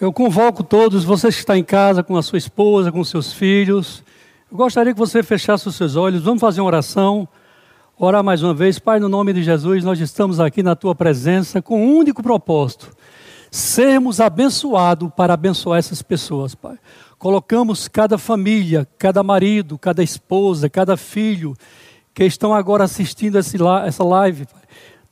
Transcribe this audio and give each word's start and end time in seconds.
Eu 0.00 0.14
convoco 0.14 0.64
todos, 0.64 1.04
vocês 1.04 1.34
que 1.34 1.40
estão 1.40 1.54
em 1.54 1.62
casa, 1.62 2.02
com 2.02 2.16
a 2.16 2.22
sua 2.22 2.38
esposa, 2.38 2.90
com 2.90 3.04
seus 3.04 3.34
filhos. 3.34 4.02
Eu 4.50 4.56
gostaria 4.56 4.94
que 4.94 4.98
você 4.98 5.22
fechasse 5.22 5.68
os 5.68 5.76
seus 5.76 5.94
olhos. 5.94 6.22
Vamos 6.22 6.40
fazer 6.40 6.62
uma 6.62 6.68
oração. 6.68 7.28
Orar 7.98 8.24
mais 8.24 8.42
uma 8.42 8.54
vez. 8.54 8.78
Pai, 8.78 8.98
no 8.98 9.10
nome 9.10 9.34
de 9.34 9.42
Jesus, 9.42 9.84
nós 9.84 10.00
estamos 10.00 10.40
aqui 10.40 10.62
na 10.62 10.74
tua 10.74 10.94
presença 10.94 11.60
com 11.60 11.86
um 11.86 11.96
único 11.98 12.22
propósito: 12.22 12.90
sermos 13.50 14.22
abençoados 14.22 15.10
para 15.14 15.34
abençoar 15.34 15.78
essas 15.78 16.00
pessoas, 16.00 16.54
Pai. 16.54 16.78
Colocamos 17.18 17.86
cada 17.86 18.16
família, 18.16 18.88
cada 18.96 19.22
marido, 19.22 19.76
cada 19.76 20.02
esposa, 20.02 20.70
cada 20.70 20.96
filho 20.96 21.54
que 22.14 22.24
estão 22.24 22.54
agora 22.54 22.84
assistindo 22.84 23.36
essa 23.36 24.02
live, 24.02 24.46
Pai. 24.46 24.62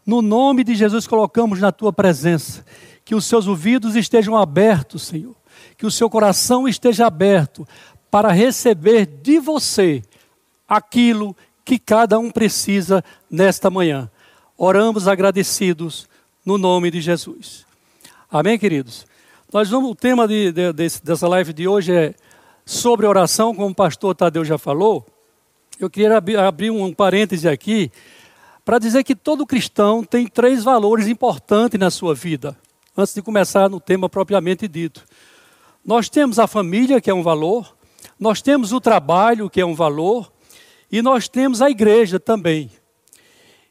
No 0.07 0.23
nome 0.23 0.65
de 0.65 0.75
Jesus, 0.75 1.07
colocamos 1.07 1.61
na 1.61 1.71
tua 1.71 1.93
presença 1.93 2.65
que 3.09 3.15
os 3.15 3.25
seus 3.25 3.47
ouvidos 3.47 3.97
estejam 3.97 4.37
abertos, 4.37 5.05
Senhor, 5.05 5.35
que 5.79 5.87
o 5.87 5.91
seu 5.91 6.11
coração 6.11 6.69
esteja 6.69 7.07
aberto 7.07 7.67
para 8.11 8.31
receber 8.31 9.07
de 9.07 9.39
você 9.39 10.03
aquilo 10.69 11.35
que 11.65 11.79
cada 11.79 12.19
um 12.19 12.31
precisa 12.31 13.03
nesta 13.31 13.71
manhã. 13.71 14.11
Oramos 14.59 15.09
agradecidos 15.09 16.07
no 16.45 16.59
nome 16.59 16.91
de 16.91 17.01
Jesus. 17.01 17.65
Amém, 18.31 18.59
queridos? 18.59 19.07
Nós 19.51 19.71
vamos, 19.71 19.91
o 19.91 19.95
tema 19.95 20.29
de, 20.29 20.53
de, 20.53 20.73
dessa 21.03 21.27
live 21.29 21.55
de 21.55 21.67
hoje 21.67 21.95
é 21.95 22.15
sobre 22.67 23.07
oração, 23.07 23.55
como 23.55 23.71
o 23.71 23.75
pastor 23.75 24.15
Tadeu 24.15 24.45
já 24.45 24.59
falou. 24.59 25.07
Eu 25.81 25.89
queria 25.89 26.19
abrir, 26.19 26.39
abrir 26.39 26.71
um 26.71 26.93
parêntese 26.93 27.49
aqui 27.49 27.91
para 28.67 28.79
dizer 28.79 29.03
que 29.03 29.17
todo 29.17 29.47
cristão 29.47 30.05
tem 30.05 30.27
três 30.27 30.63
valores 30.63 31.07
importantes 31.09 31.81
na 31.81 31.91
sua 31.91 32.15
vida 32.15 32.55
antes 32.99 33.15
de 33.15 33.23
começar 33.23 33.71
no 33.71 33.79
tema 33.79 34.09
propriamente 34.09 34.67
dito. 34.67 35.07
Nós 35.85 36.09
temos 36.09 36.41
a 36.41 36.49
família, 36.49 37.01
que 37.01 37.09
é 37.09 37.15
um 37.15 37.23
valor, 37.23 37.77
nós 38.19 38.43
temos 38.43 38.73
o 38.73 38.81
trabalho, 38.81 39.49
que 39.49 39.61
é 39.61 39.65
um 39.65 39.75
valor, 39.75 40.33
e 40.91 41.01
nós 41.01 41.29
temos 41.29 41.63
a 41.63 41.71
igreja 41.71 42.19
também. 42.19 42.73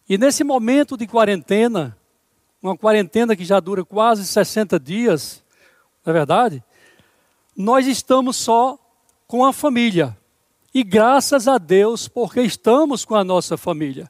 E 0.08 0.18
nesse 0.18 0.46
momento 0.46 0.96
de 0.96 1.06
quarentena, 1.06 1.98
uma 2.62 2.78
quarentena 2.78 3.36
que 3.36 3.44
já 3.44 3.60
dura 3.60 3.84
quase 3.84 4.26
60 4.26 4.80
dias, 4.80 5.44
não 6.06 6.12
é 6.12 6.14
verdade? 6.14 6.64
Nós 7.54 7.86
estamos 7.86 8.38
só 8.38 8.80
com 9.28 9.44
a 9.44 9.52
família. 9.52 10.18
E 10.74 10.86
graças 10.86 11.50
a 11.50 11.58
Deus, 11.58 12.08
porque 12.08 12.42
estamos 12.42 13.04
com 13.04 13.16
a 13.16 13.26
nossa 13.26 13.58
família. 13.58 14.10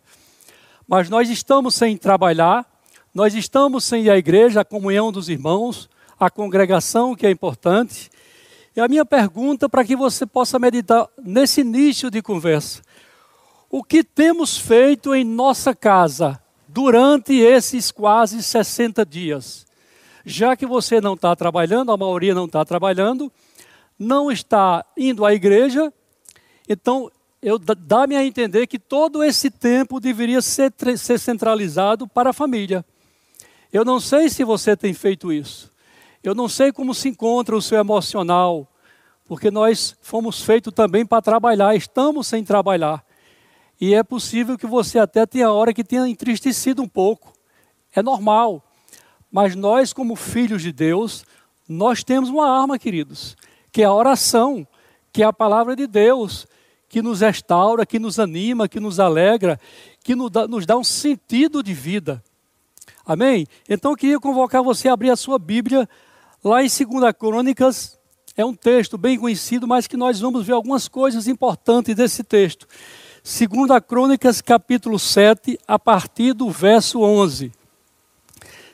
Mas 0.88 1.10
nós 1.10 1.28
estamos 1.28 1.73
sem 1.73 1.98
trabalhar, 1.98 2.77
nós 3.18 3.34
estamos 3.34 3.84
sem 3.84 4.08
à 4.12 4.16
igreja, 4.16 4.62
a 4.62 4.64
comunhão 4.64 5.12
dos 5.12 5.28
irmãos, 5.28 5.90
a 6.20 6.30
congregação, 6.30 7.16
que 7.16 7.26
é 7.26 7.32
importante. 7.32 8.12
E 8.76 8.80
a 8.80 8.88
minha 8.88 9.04
pergunta 9.04 9.68
para 9.68 9.84
que 9.84 9.96
você 9.96 10.23
possa 10.23 10.60
meditar 10.60 11.10
nesse 11.18 11.62
início 11.62 12.12
de 12.12 12.22
conversa: 12.22 12.80
o 13.72 13.84
que 13.84 14.04
temos 14.04 14.56
feito 14.56 15.16
em 15.16 15.23
nossa 15.23 15.73
casa 15.73 16.40
durante 16.68 17.34
esses 17.34 17.90
quase 17.90 18.44
60 18.44 19.04
dias? 19.04 19.66
Já 20.23 20.56
que 20.56 20.68
você 20.68 21.02
não 21.02 21.16
está 21.16 21.36
trabalhando, 21.36 21.92
a 21.92 21.98
maioria 21.98 22.36
não 22.36 22.45
está 22.45 22.64
trabalhando, 22.64 23.34
não 23.98 24.32
está 24.32 24.86
indo 24.95 25.26
à 25.26 25.34
igreja, 25.34 25.92
então 26.70 27.12
eu 27.42 27.58
dá-me 27.58 28.16
a 28.16 28.23
entender 28.23 28.68
que 28.68 28.78
todo 28.78 29.23
esse 29.23 29.50
tempo 29.50 30.00
deveria 30.00 30.40
ser, 30.40 30.72
ser 30.95 31.18
centralizado 31.18 32.08
para 32.08 32.30
a 32.30 32.34
família. 32.34 32.86
Eu 33.72 33.84
não 33.84 34.00
sei 34.00 34.30
se 34.30 34.44
você 34.44 34.76
tem 34.76 34.94
feito 34.94 35.32
isso. 35.32 35.72
Eu 36.23 36.34
não 36.34 36.48
sei 36.48 36.72
como 36.72 36.94
se 36.94 37.10
encontra 37.10 37.56
o 37.56 37.62
seu 37.62 37.80
emocional, 37.80 38.68
porque 39.26 39.52
nós 39.52 39.96
fomos 40.02 40.42
feitos 40.42 40.73
também 40.73 41.06
para 41.06 41.22
trabalhar, 41.22 41.76
estamos 41.76 42.28
sem 42.28 42.44
trabalhar. 42.44 43.06
E 43.80 43.94
é 43.94 44.02
possível 44.04 44.58
que 44.58 44.66
você 44.66 44.98
até 44.98 45.26
tenha 45.26 45.52
hora 45.52 45.73
que 45.73 45.83
tenha 45.83 46.08
entristecido 46.08 46.82
um 46.82 46.88
pouco. 46.88 47.33
É 47.95 48.02
normal. 48.02 48.64
Mas 49.32 49.55
nós, 49.55 49.94
como 49.94 50.16
filhos 50.16 50.61
de 50.61 50.72
Deus, 50.72 51.26
nós 51.67 52.04
temos 52.04 52.30
uma 52.30 52.49
arma, 52.49 52.80
queridos, 52.80 53.36
que 53.72 53.84
é 53.84 53.86
a 53.86 53.94
oração, 53.94 54.67
que 55.11 55.22
é 55.22 55.26
a 55.26 55.34
palavra 55.34 55.76
de 55.76 55.86
Deus, 55.86 56.48
que 56.89 57.02
nos 57.02 57.22
restaura, 57.22 57.86
que 57.86 57.99
nos 57.99 58.20
anima, 58.20 58.67
que 58.67 58.80
nos 58.80 58.99
alegra, 58.99 59.60
que 60.04 60.16
nos 60.16 60.32
dá, 60.32 60.48
nos 60.48 60.66
dá 60.66 60.78
um 60.78 60.84
sentido 60.84 61.61
de 61.61 61.73
vida. 61.73 62.23
Amém? 63.08 63.48
Então 63.70 63.92
eu 63.92 63.98
queria 63.98 64.20
convocar 64.20 64.62
você 64.62 64.90
a 64.90 64.94
abrir 64.94 65.10
a 65.10 65.16
sua 65.16 65.40
Bíblia 65.40 65.88
lá 66.44 66.62
em 66.62 66.68
2 66.68 67.14
Crônicas. 67.18 67.98
É 68.36 68.44
um 68.44 68.54
texto 68.54 68.98
bem 68.98 69.18
conhecido, 69.18 69.66
mas 69.66 69.88
que 69.88 69.95
nós 69.95 70.20
vamos 70.20 70.45
ver 70.45 70.52
algumas 70.52 70.90
coisas 70.90 71.26
importantes 71.26 71.96
desse 71.96 72.22
texto. 72.22 72.67
2 73.23 73.80
Crônicas, 73.88 74.42
capítulo 74.42 75.00
7, 75.00 75.58
a 75.66 75.80
partir 75.80 76.34
do 76.34 76.52
verso 76.52 77.00
11. 77.00 77.50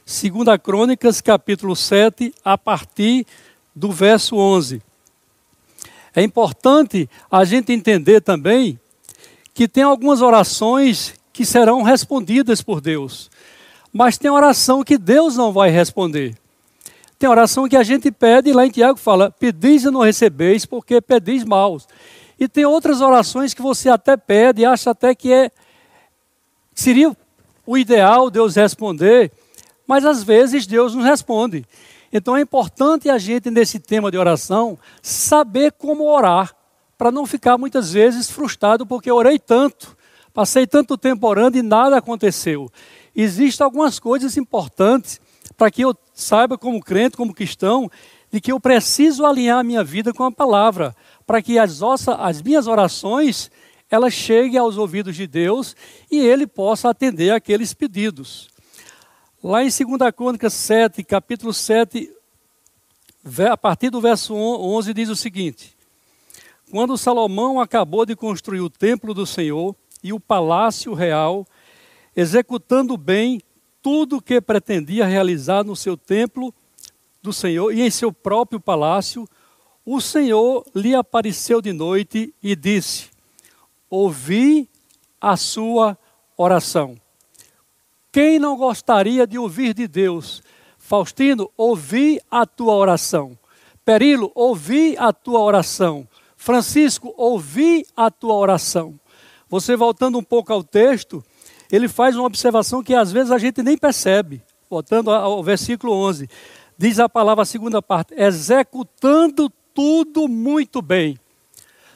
2 0.03 0.57
Crônicas, 0.63 1.21
capítulo 1.21 1.75
7, 1.75 2.33
a 2.43 2.57
partir 2.57 3.27
do 3.75 3.91
verso 3.91 4.35
11. 4.35 4.81
É 6.15 6.23
importante 6.23 7.07
a 7.29 7.45
gente 7.45 7.71
entender 7.71 8.21
também 8.21 8.79
que 9.53 9.67
tem 9.67 9.83
algumas 9.83 10.21
orações 10.21 11.13
que 11.31 11.45
serão 11.45 11.83
respondidas 11.83 12.63
por 12.63 12.81
Deus. 12.81 13.29
Mas 13.93 14.17
tem 14.17 14.31
oração 14.31 14.83
que 14.83 14.97
Deus 14.97 15.37
não 15.37 15.53
vai 15.53 15.69
responder. 15.69 16.35
Tem 17.19 17.29
oração 17.29 17.69
que 17.69 17.77
a 17.77 17.83
gente 17.83 18.11
pede, 18.11 18.49
e 18.49 18.53
lá 18.53 18.65
em 18.65 18.71
Tiago 18.71 18.97
fala: 18.97 19.29
pedis 19.29 19.83
e 19.83 19.91
não 19.91 20.01
recebeis, 20.01 20.65
porque 20.65 20.99
pedis 20.99 21.43
maus. 21.43 21.87
E 22.39 22.47
tem 22.47 22.65
outras 22.65 22.99
orações 22.99 23.53
que 23.53 23.61
você 23.61 23.89
até 23.89 24.17
pede, 24.17 24.65
acha 24.65 24.89
até 24.89 25.13
que 25.13 25.31
é 25.31 25.51
seria 26.73 27.15
o 27.67 27.77
ideal 27.77 28.31
Deus 28.31 28.55
responder, 28.55 29.31
mas 29.85 30.03
às 30.03 30.23
vezes 30.23 30.65
Deus 30.65 30.95
não 30.95 31.03
responde. 31.03 31.63
Então 32.11 32.35
é 32.35 32.41
importante 32.41 33.09
a 33.09 33.19
gente, 33.19 33.51
nesse 33.51 33.79
tema 33.79 34.09
de 34.09 34.17
oração, 34.17 34.77
saber 35.01 35.71
como 35.73 36.09
orar, 36.09 36.53
para 36.97 37.11
não 37.11 37.27
ficar 37.27 37.59
muitas 37.59 37.93
vezes 37.93 38.29
frustrado, 38.29 38.85
porque 38.85 39.11
orei 39.11 39.37
tanto, 39.37 39.95
passei 40.33 40.65
tanto 40.65 40.97
tempo 40.97 41.27
orando 41.27 41.57
e 41.57 41.61
nada 41.61 41.97
aconteceu 41.97 42.71
existem 43.15 43.63
algumas 43.63 43.99
coisas 43.99 44.37
importantes 44.37 45.19
para 45.57 45.69
que 45.69 45.83
eu 45.83 45.95
saiba, 46.13 46.57
como 46.57 46.81
crente, 46.81 47.17
como 47.17 47.33
cristão, 47.33 47.89
de 48.31 48.41
que 48.41 48.51
eu 48.51 48.59
preciso 48.59 49.25
alinhar 49.25 49.59
a 49.59 49.63
minha 49.63 49.83
vida 49.83 50.13
com 50.13 50.23
a 50.23 50.31
palavra, 50.31 50.95
para 51.25 51.41
que 51.41 51.59
as, 51.59 51.81
as 52.17 52.41
minhas 52.41 52.67
orações 52.67 53.51
elas 53.89 54.13
cheguem 54.13 54.57
aos 54.57 54.75
ouvidos 54.75 55.15
de 55.15 55.27
Deus 55.27 55.75
e 56.09 56.17
Ele 56.19 56.47
possa 56.47 56.89
atender 56.89 57.29
aqueles 57.29 57.75
pedidos. 57.75 58.49
Lá 59.43 59.63
em 59.63 59.67
2 59.67 59.79
Crônicas 60.15 60.53
7, 60.53 61.03
capítulo 61.03 61.53
7, 61.53 62.11
a 63.51 63.55
partir 63.55 63.91
do 63.91 64.01
verso 64.01 64.33
11, 64.33 64.93
diz 64.95 65.09
o 65.09 65.15
seguinte: 65.15 65.75
Quando 66.71 66.97
Salomão 66.97 67.61
acabou 67.61 68.03
de 68.03 68.15
construir 68.15 68.61
o 68.61 68.69
templo 68.69 69.13
do 69.13 69.27
Senhor 69.27 69.75
e 70.03 70.11
o 70.11 70.19
palácio 70.19 70.93
real, 70.93 71.45
executando 72.15 72.97
bem 72.97 73.41
tudo 73.81 74.17
o 74.17 74.21
que 74.21 74.39
pretendia 74.39 75.05
realizar 75.05 75.63
no 75.63 75.75
seu 75.75 75.97
templo 75.97 76.53
do 77.21 77.33
Senhor 77.33 77.71
e 77.73 77.81
em 77.81 77.89
seu 77.89 78.11
próprio 78.11 78.59
palácio, 78.59 79.27
o 79.85 79.99
Senhor 79.99 80.65
lhe 80.73 80.95
apareceu 80.95 81.61
de 81.61 81.73
noite 81.73 82.33
e 82.41 82.55
disse: 82.55 83.09
Ouvi 83.89 84.69
a 85.19 85.35
sua 85.35 85.97
oração. 86.37 86.95
Quem 88.11 88.39
não 88.39 88.55
gostaria 88.55 89.25
de 89.25 89.37
ouvir 89.37 89.73
de 89.73 89.87
Deus? 89.87 90.43
Faustino, 90.77 91.49
ouvi 91.57 92.21
a 92.29 92.45
tua 92.45 92.73
oração. 92.75 93.37
Perilo, 93.83 94.31
ouvi 94.35 94.95
a 94.97 95.11
tua 95.11 95.39
oração. 95.39 96.07
Francisco, 96.37 97.13
ouvi 97.17 97.85
a 97.95 98.11
tua 98.11 98.35
oração. 98.35 98.99
Você 99.49 99.75
voltando 99.75 100.17
um 100.17 100.23
pouco 100.23 100.51
ao 100.51 100.63
texto, 100.63 101.23
ele 101.75 101.87
faz 101.87 102.15
uma 102.15 102.27
observação 102.27 102.83
que 102.83 102.93
às 102.93 103.11
vezes 103.11 103.31
a 103.31 103.39
gente 103.39 103.63
nem 103.63 103.75
percebe. 103.75 104.43
Voltando 104.69 105.09
ao 105.09 105.43
versículo 105.43 105.91
11, 105.93 106.29
diz 106.77 106.99
a 106.99 107.09
palavra, 107.09 107.41
a 107.41 107.45
segunda 107.45 107.81
parte, 107.81 108.13
executando 108.15 109.51
tudo 109.73 110.27
muito 110.27 110.83
bem. 110.83 111.17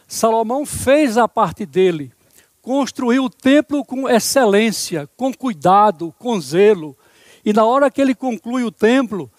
Salomão 0.08 0.66
fez 0.66 1.16
a 1.16 1.28
parte 1.28 1.64
dele, 1.64 2.12
construiu 2.60 3.26
o 3.26 3.30
templo 3.30 3.86
com 3.86 4.10
excelência, 4.10 5.08
com 5.16 5.32
cuidado, 5.32 6.14
com 6.18 6.42
zelo. 6.42 6.98
E 7.46 7.54
na 7.54 7.64
hora 7.64 7.92
que 7.92 8.02
ele 8.02 8.16
conclui 8.16 8.64
o 8.64 8.72
templo, 8.72 9.30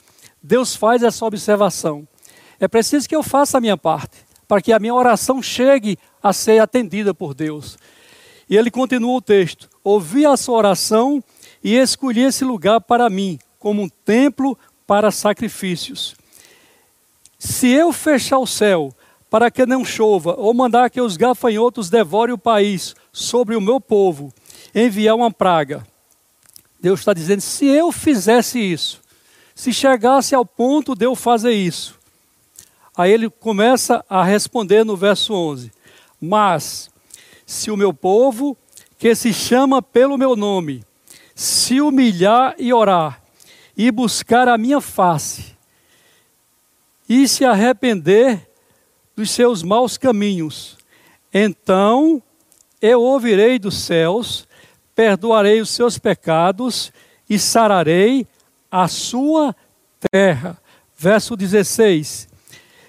Deus 0.40 0.76
faz 0.76 1.02
essa 1.02 1.24
observação. 1.26 2.06
É 2.60 2.68
preciso 2.68 3.08
que 3.08 3.16
eu 3.16 3.24
faça 3.24 3.58
a 3.58 3.60
minha 3.60 3.76
parte, 3.76 4.18
para 4.46 4.62
que 4.62 4.72
a 4.72 4.78
minha 4.78 4.94
oração 4.94 5.42
chegue 5.42 5.98
a 6.22 6.32
ser 6.32 6.60
atendida 6.60 7.12
por 7.12 7.34
Deus. 7.34 7.76
E 8.48 8.56
ele 8.56 8.70
continua 8.70 9.16
o 9.16 9.22
texto: 9.22 9.67
Ouvi 9.82 10.26
a 10.26 10.36
sua 10.36 10.58
oração 10.58 11.22
e 11.62 11.74
escolhi 11.74 12.22
esse 12.22 12.44
lugar 12.44 12.80
para 12.80 13.08
mim, 13.08 13.38
como 13.58 13.82
um 13.82 13.88
templo 13.88 14.58
para 14.86 15.10
sacrifícios. 15.10 16.14
Se 17.38 17.68
eu 17.68 17.92
fechar 17.92 18.38
o 18.38 18.46
céu 18.46 18.92
para 19.30 19.50
que 19.50 19.66
não 19.66 19.84
chova, 19.84 20.34
ou 20.38 20.54
mandar 20.54 20.90
que 20.90 21.00
os 21.00 21.16
gafanhotos 21.16 21.90
devorem 21.90 22.34
o 22.34 22.38
país 22.38 22.94
sobre 23.12 23.54
o 23.54 23.60
meu 23.60 23.80
povo, 23.80 24.32
enviar 24.74 25.14
uma 25.14 25.30
praga. 25.30 25.86
Deus 26.80 27.00
está 27.00 27.12
dizendo: 27.12 27.40
se 27.40 27.66
eu 27.66 27.92
fizesse 27.92 28.58
isso, 28.58 29.00
se 29.54 29.72
chegasse 29.72 30.34
ao 30.34 30.46
ponto 30.46 30.94
de 30.94 31.04
eu 31.04 31.14
fazer 31.14 31.52
isso. 31.52 31.98
Aí 32.96 33.12
ele 33.12 33.28
começa 33.28 34.04
a 34.08 34.24
responder 34.24 34.84
no 34.84 34.96
verso 34.96 35.32
11: 35.34 35.70
Mas 36.20 36.90
se 37.46 37.70
o 37.70 37.76
meu 37.76 37.92
povo, 37.92 38.56
que 38.98 39.14
se 39.14 39.32
chama 39.32 39.80
pelo 39.80 40.18
meu 40.18 40.34
nome, 40.34 40.84
se 41.34 41.80
humilhar 41.80 42.54
e 42.58 42.72
orar, 42.72 43.22
e 43.76 43.90
buscar 43.92 44.48
a 44.48 44.58
minha 44.58 44.80
face, 44.80 45.56
e 47.08 47.26
se 47.28 47.44
arrepender 47.44 48.50
dos 49.16 49.30
seus 49.30 49.62
maus 49.62 49.96
caminhos, 49.96 50.76
então 51.32 52.22
eu 52.80 53.00
ouvirei 53.02 53.58
dos 53.58 53.76
céus, 53.76 54.48
perdoarei 54.94 55.60
os 55.60 55.70
seus 55.70 55.98
pecados 55.98 56.92
e 57.28 57.38
sararei 57.38 58.26
a 58.70 58.88
sua 58.88 59.54
terra. 60.10 60.58
Verso 60.96 61.36
16: 61.36 62.28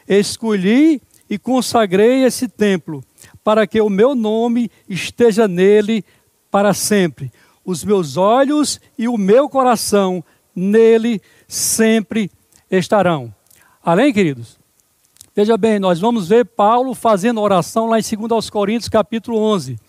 Escolhi 0.07 1.01
e 1.29 1.37
consagrei 1.37 2.23
esse 2.23 2.47
templo, 2.47 3.03
para 3.49 3.65
que 3.65 3.81
o 3.81 3.89
meu 3.89 4.13
nome 4.13 4.69
esteja 4.87 5.47
nele 5.47 6.05
para 6.51 6.71
sempre. 6.71 7.31
Os 7.65 7.83
meus 7.83 8.15
olhos 8.15 8.79
e 8.95 9.07
o 9.07 9.17
meu 9.17 9.49
coração 9.49 10.23
nele 10.55 11.19
sempre 11.47 12.29
estarão. 12.69 13.33
Além, 13.83 14.13
queridos, 14.13 14.59
veja 15.35 15.57
bem, 15.57 15.79
nós 15.79 15.99
vamos 15.99 16.27
ver 16.27 16.45
Paulo 16.45 16.93
fazendo 16.93 17.41
oração 17.41 17.87
lá 17.87 17.97
em 17.97 18.03
2 18.03 18.51
Coríntios, 18.51 18.87
capítulo 18.87 19.39
11. 19.39 19.79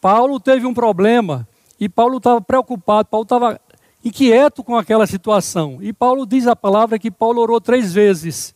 Paulo 0.00 0.40
teve 0.40 0.64
um 0.64 0.72
problema 0.72 1.46
e 1.78 1.90
Paulo 1.90 2.16
estava 2.16 2.40
preocupado, 2.40 3.10
Paulo 3.10 3.24
estava 3.24 3.60
inquieto 4.02 4.64
com 4.64 4.78
aquela 4.78 5.06
situação. 5.06 5.76
E 5.82 5.92
Paulo 5.92 6.24
diz 6.24 6.46
a 6.46 6.56
palavra 6.56 6.98
que 6.98 7.10
Paulo 7.10 7.42
orou 7.42 7.60
três 7.60 7.92
vezes 7.92 8.54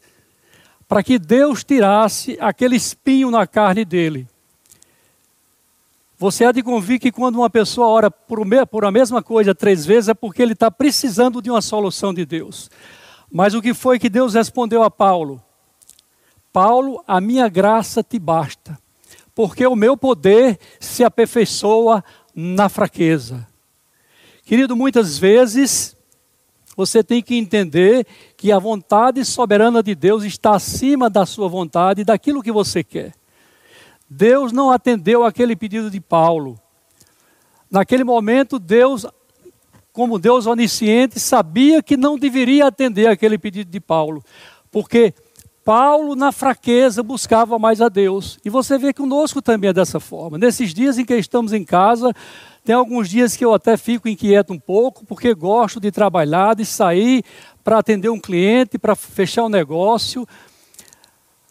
para 0.90 1.04
que 1.04 1.20
Deus 1.20 1.62
tirasse 1.62 2.36
aquele 2.40 2.74
espinho 2.74 3.30
na 3.30 3.46
carne 3.46 3.84
dele. 3.84 4.26
Você 6.18 6.44
há 6.44 6.50
de 6.50 6.64
convir 6.64 6.98
que 6.98 7.12
quando 7.12 7.36
uma 7.36 7.48
pessoa 7.48 7.86
ora 7.86 8.10
por, 8.10 8.84
a 8.84 8.90
mesma 8.90 9.22
coisa 9.22 9.54
três 9.54 9.86
vezes 9.86 10.08
é 10.08 10.14
porque 10.14 10.42
ele 10.42 10.52
está 10.52 10.68
precisando 10.68 11.40
de 11.40 11.48
uma 11.48 11.62
solução 11.62 12.12
de 12.12 12.26
Deus. 12.26 12.68
Mas 13.30 13.54
o 13.54 13.62
que 13.62 13.72
foi 13.72 14.00
que 14.00 14.08
Deus 14.08 14.34
respondeu 14.34 14.82
a 14.82 14.90
Paulo? 14.90 15.40
Paulo, 16.52 17.04
a 17.06 17.20
minha 17.20 17.48
graça 17.48 18.02
te 18.02 18.18
basta, 18.18 18.76
porque 19.32 19.64
o 19.64 19.76
meu 19.76 19.96
poder 19.96 20.58
se 20.80 21.04
aperfeiçoa 21.04 22.02
na 22.34 22.68
fraqueza. 22.68 23.46
Querido, 24.44 24.74
muitas 24.74 25.16
vezes 25.16 25.96
você 26.80 27.04
tem 27.04 27.22
que 27.22 27.36
entender 27.36 28.06
que 28.38 28.50
a 28.50 28.58
vontade 28.58 29.22
soberana 29.22 29.82
de 29.82 29.94
Deus 29.94 30.24
está 30.24 30.52
acima 30.52 31.10
da 31.10 31.26
sua 31.26 31.46
vontade 31.46 32.00
e 32.00 32.04
daquilo 32.04 32.42
que 32.42 32.50
você 32.50 32.82
quer. 32.82 33.12
Deus 34.08 34.50
não 34.50 34.70
atendeu 34.70 35.22
aquele 35.22 35.54
pedido 35.54 35.90
de 35.90 36.00
Paulo. 36.00 36.58
Naquele 37.70 38.02
momento, 38.02 38.58
Deus, 38.58 39.04
como 39.92 40.18
Deus 40.18 40.46
onisciente, 40.46 41.20
sabia 41.20 41.82
que 41.82 41.98
não 41.98 42.18
deveria 42.18 42.68
atender 42.68 43.08
aquele 43.08 43.36
pedido 43.36 43.70
de 43.70 43.78
Paulo, 43.78 44.24
porque 44.70 45.12
Paulo, 45.64 46.16
na 46.16 46.32
fraqueza, 46.32 47.02
buscava 47.02 47.58
mais 47.58 47.80
a 47.80 47.88
Deus. 47.88 48.38
E 48.44 48.50
você 48.50 48.78
vê 48.78 48.92
conosco 48.92 49.42
também 49.42 49.70
é 49.70 49.72
dessa 49.72 50.00
forma. 50.00 50.38
Nesses 50.38 50.72
dias 50.72 50.98
em 50.98 51.04
que 51.04 51.14
estamos 51.14 51.52
em 51.52 51.64
casa, 51.64 52.12
tem 52.64 52.74
alguns 52.74 53.08
dias 53.08 53.36
que 53.36 53.44
eu 53.44 53.52
até 53.52 53.76
fico 53.76 54.08
inquieto 54.08 54.52
um 54.52 54.58
pouco, 54.58 55.04
porque 55.04 55.34
gosto 55.34 55.78
de 55.78 55.90
trabalhar, 55.90 56.54
de 56.54 56.64
sair 56.64 57.22
para 57.62 57.78
atender 57.78 58.08
um 58.08 58.20
cliente, 58.20 58.78
para 58.78 58.94
fechar 58.94 59.44
um 59.44 59.48
negócio. 59.48 60.26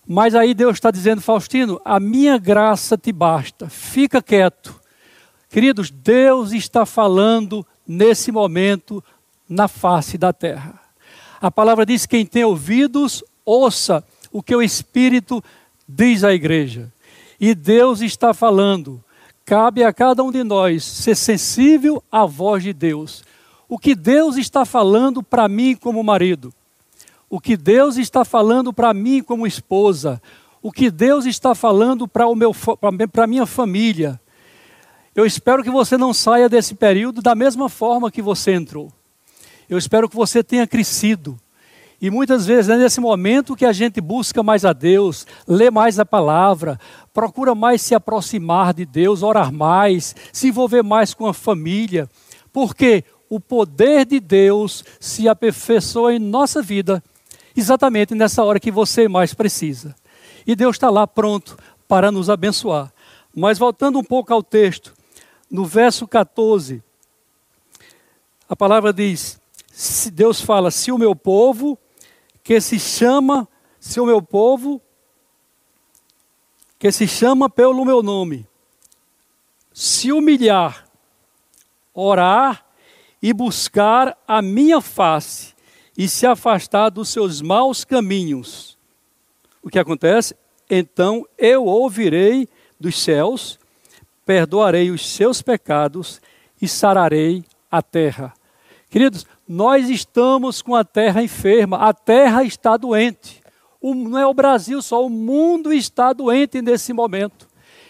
Mas 0.08 0.34
aí 0.34 0.54
Deus 0.54 0.74
está 0.74 0.90
dizendo, 0.90 1.22
Faustino, 1.22 1.80
a 1.86 2.00
minha 2.00 2.38
graça 2.38 2.98
te 2.98 3.12
basta, 3.12 3.70
fica 3.70 4.22
quieto. 4.22 4.80
Queridos, 5.50 5.92
Deus 5.92 6.52
está 6.52 6.86
falando 6.86 7.66
nesse 7.88 8.32
momento 8.32 9.04
na 9.48 9.68
face 9.68 10.18
da 10.18 10.34
terra. 10.34 10.80
A 11.42 11.50
palavra 11.50 11.86
diz: 11.86 12.06
quem 12.06 12.26
tem 12.26 12.44
ouvidos, 12.44 13.24
ouça 13.50 14.04
o 14.32 14.44
que 14.44 14.56
o 14.56 14.62
Espírito 14.62 15.44
diz 15.88 16.24
à 16.24 16.34
igreja. 16.34 16.92
E 17.40 17.56
Deus 17.56 18.02
está 18.02 18.34
falando. 18.34 19.04
Cabe 19.46 19.84
a 19.84 19.92
cada 19.92 20.24
um 20.24 20.32
de 20.32 20.44
nós 20.44 20.84
ser 20.84 21.16
sensível 21.16 22.04
à 22.12 22.26
voz 22.26 22.62
de 22.62 22.74
Deus. 22.74 23.24
O 23.68 23.80
que 23.80 23.96
Deus 23.96 24.38
está 24.38 24.66
falando 24.66 25.24
para 25.24 25.48
mim 25.48 25.76
como 25.76 26.04
marido, 26.04 26.54
o 27.30 27.40
que 27.40 27.56
Deus 27.56 27.98
está 27.98 28.26
falando 28.26 28.74
para 28.74 28.94
mim 28.94 29.22
como 29.22 29.46
esposa, 29.46 30.22
o 30.62 30.72
que 30.72 30.90
Deus 30.90 31.26
está 31.26 31.54
falando 31.54 32.08
para 32.08 32.26
a 32.26 33.28
minha 33.28 33.46
família. 33.46 34.20
Eu 35.16 35.26
espero 35.26 35.64
que 35.64 35.70
você 35.70 35.98
não 35.98 36.14
saia 36.14 36.50
desse 36.50 36.76
período 36.76 37.22
da 37.22 37.36
mesma 37.36 37.70
forma 37.70 38.12
que 38.12 38.22
você 38.22 38.54
entrou. 38.54 38.92
Eu 39.68 39.78
espero 39.78 40.10
que 40.10 40.16
você 40.16 40.44
tenha 40.44 40.66
crescido 40.66 41.40
e 42.02 42.10
muitas 42.10 42.46
vezes 42.46 42.70
é 42.70 42.78
nesse 42.78 43.02
momento 43.02 43.56
que 43.56 43.66
a 43.66 43.74
gente 43.74 44.00
busca 44.00 44.42
mais 44.42 44.64
a 44.64 44.72
Deus, 44.72 45.28
lê 45.48 45.70
mais 45.70 46.00
a 46.00 46.06
palavra, 46.06 46.80
procura 47.14 47.54
mais 47.54 47.82
se 47.82 47.94
aproximar 47.94 48.74
de 48.74 48.86
Deus, 48.86 49.22
orar 49.22 49.52
mais, 49.52 50.16
se 50.32 50.48
envolver 50.48 50.82
mais 50.82 51.14
com 51.14 51.28
a 51.28 51.34
família, 51.34 52.10
porque 52.54 53.04
o 53.30 53.40
poder 53.40 54.06
de 54.06 54.20
Deus 54.20 54.84
se 55.00 55.28
aperfeiçoa 55.28 56.14
em 56.14 56.20
nossa 56.20 56.62
vida 56.62 57.04
exatamente 57.56 58.16
nessa 58.16 58.44
hora 58.44 58.60
que 58.60 58.72
você 58.72 59.08
mais 59.08 59.34
precisa. 59.34 59.94
E 60.48 60.56
Deus 60.56 60.78
está 60.78 60.90
lá 60.90 61.06
pronto 61.06 61.58
para 61.88 62.12
nos 62.12 62.30
abençoar. 62.30 62.92
Mas 63.36 63.60
voltando 63.60 64.00
um 64.00 64.04
pouco 64.04 64.34
ao 64.34 64.42
texto, 64.42 64.94
no 65.52 65.66
verso 65.66 66.08
14, 66.08 66.82
a 68.48 68.56
palavra 68.56 68.94
diz: 68.94 69.40
Deus 70.14 70.42
fala, 70.42 70.72
se 70.72 70.92
o 70.92 70.98
meu 70.98 71.16
povo 71.16 71.78
que 72.50 72.60
se 72.60 72.80
chama, 72.80 73.48
se 73.80 74.00
o 74.00 74.08
meu 74.08 74.24
povo, 74.24 74.82
que 76.80 76.92
se 76.92 77.08
chama 77.08 77.48
pelo 77.48 77.86
meu 77.86 78.02
nome, 78.02 78.48
se 79.72 80.12
humilhar, 80.12 80.88
orar 81.94 82.66
e 83.22 83.32
buscar 83.34 84.18
a 84.28 84.42
minha 84.42 84.82
face 84.82 85.54
e 85.96 86.10
se 86.10 86.26
afastar 86.26 86.90
dos 86.90 87.10
seus 87.10 87.40
maus 87.40 87.86
caminhos. 87.86 88.80
O 89.62 89.70
que 89.70 89.78
acontece? 89.78 90.36
Então 90.68 91.28
eu 91.38 91.66
ouvirei 91.66 92.50
dos 92.80 93.00
céus, 93.00 93.60
perdoarei 94.26 94.90
os 94.90 95.08
seus 95.08 95.40
pecados 95.40 96.20
e 96.60 96.68
sararei 96.68 97.46
a 97.70 97.84
terra. 97.84 98.34
Queridos, 98.90 99.28
nós 99.50 99.90
estamos 99.90 100.62
com 100.62 100.76
a 100.76 100.84
terra 100.84 101.24
enferma, 101.24 101.78
a 101.78 101.92
terra 101.92 102.44
está 102.44 102.78
doente. 102.78 103.42
O, 103.82 103.96
não 103.96 104.20
é 104.20 104.28
o 104.28 104.34
Brasil 104.34 104.80
só, 104.80 105.04
o 105.04 105.10
mundo 105.10 105.74
está 105.74 106.14
doente 106.14 106.62
nesse 106.62 106.94
momento. 106.94 107.50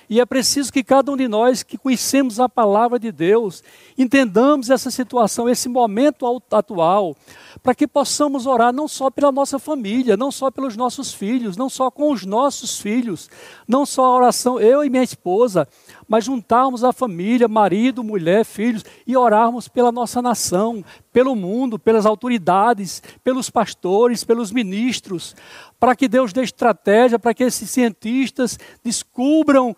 E 0.10 0.22
é 0.22 0.26
preciso 0.26 0.72
que 0.72 0.84
cada 0.84 1.12
um 1.12 1.18
de 1.18 1.28
nós 1.28 1.62
que 1.62 1.78
conhecemos 1.78 2.40
a 2.40 2.48
palavra 2.48 2.98
de 2.98 3.12
Deus, 3.12 3.62
entendamos 3.98 4.70
essa 4.70 4.90
situação, 4.90 5.48
esse 5.50 5.68
momento 5.70 6.26
atual, 6.50 7.16
para 7.62 7.76
que 7.76 7.86
possamos 7.86 8.48
orar 8.48 8.74
não 8.74 8.88
só 8.88 9.12
pela 9.12 9.32
nossa 9.32 9.60
família, 9.60 10.18
não 10.18 10.32
só 10.32 10.50
pelos 10.50 10.76
nossos 10.76 11.14
filhos, 11.14 11.58
não 11.58 11.70
só 11.70 11.92
com 11.92 12.12
os 12.12 12.26
nossos 12.26 12.80
filhos, 12.80 13.30
não 13.68 13.86
só 13.86 14.06
a 14.06 14.16
oração, 14.16 14.60
eu 14.60 14.84
e 14.84 14.90
minha 14.90 15.04
esposa, 15.04 15.68
mas 16.10 16.26
juntarmos 16.26 16.84
a 16.84 16.92
família, 16.92 17.48
marido, 17.48 18.04
mulher, 18.04 18.44
filhos, 18.44 18.84
e 19.06 19.16
orarmos 19.16 19.68
pela 19.68 19.92
nossa 19.92 20.24
nação, 20.24 20.84
pelo 21.14 21.36
mundo, 21.36 21.78
pelas 21.78 22.04
autoridades, 22.04 23.04
pelos 23.24 23.52
pastores, 23.52 24.24
pelos 24.24 24.52
ministros, 24.52 25.36
para 25.80 25.96
que 25.96 26.08
Deus 26.08 26.34
dê 26.34 26.42
estratégia, 26.42 27.20
para 27.20 27.34
que 27.36 27.44
esses 27.44 27.70
cientistas 27.70 28.58
descubram 28.84 29.76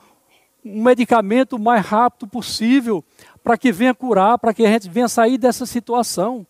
um 0.63 0.81
medicamento 0.81 1.57
o 1.57 1.59
mais 1.59 1.85
rápido 1.85 2.29
possível, 2.29 3.03
para 3.43 3.57
que 3.57 3.69
venha 3.69 3.93
curar, 3.93 4.37
para 4.37 4.53
que 4.53 4.65
a 4.65 4.71
gente 4.71 4.89
venha 4.89 5.09
sair 5.09 5.37
dessa 5.37 5.65
situação. 5.65 6.47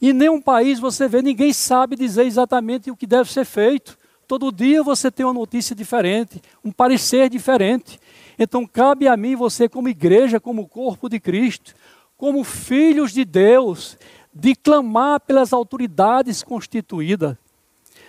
Em 0.00 0.14
nenhum 0.14 0.40
país 0.40 0.78
você 0.78 1.06
vê, 1.06 1.20
ninguém 1.20 1.52
sabe 1.52 1.96
dizer 1.96 2.24
exatamente 2.24 2.90
o 2.90 2.96
que 2.96 3.06
deve 3.06 3.30
ser 3.30 3.44
feito. 3.44 3.98
Todo 4.26 4.50
dia 4.50 4.82
você 4.82 5.10
tem 5.10 5.26
uma 5.26 5.34
notícia 5.34 5.76
diferente, 5.76 6.40
um 6.64 6.72
parecer 6.72 7.28
diferente. 7.28 8.00
Então 8.38 8.66
cabe 8.66 9.08
a 9.08 9.16
mim, 9.16 9.34
você, 9.34 9.68
como 9.68 9.88
igreja, 9.88 10.38
como 10.38 10.68
corpo 10.68 11.08
de 11.08 11.18
Cristo, 11.18 11.74
como 12.16 12.44
filhos 12.44 13.12
de 13.12 13.24
Deus, 13.24 13.96
de 14.32 14.54
clamar 14.54 15.20
pelas 15.20 15.52
autoridades 15.52 16.42
constituídas, 16.42 17.36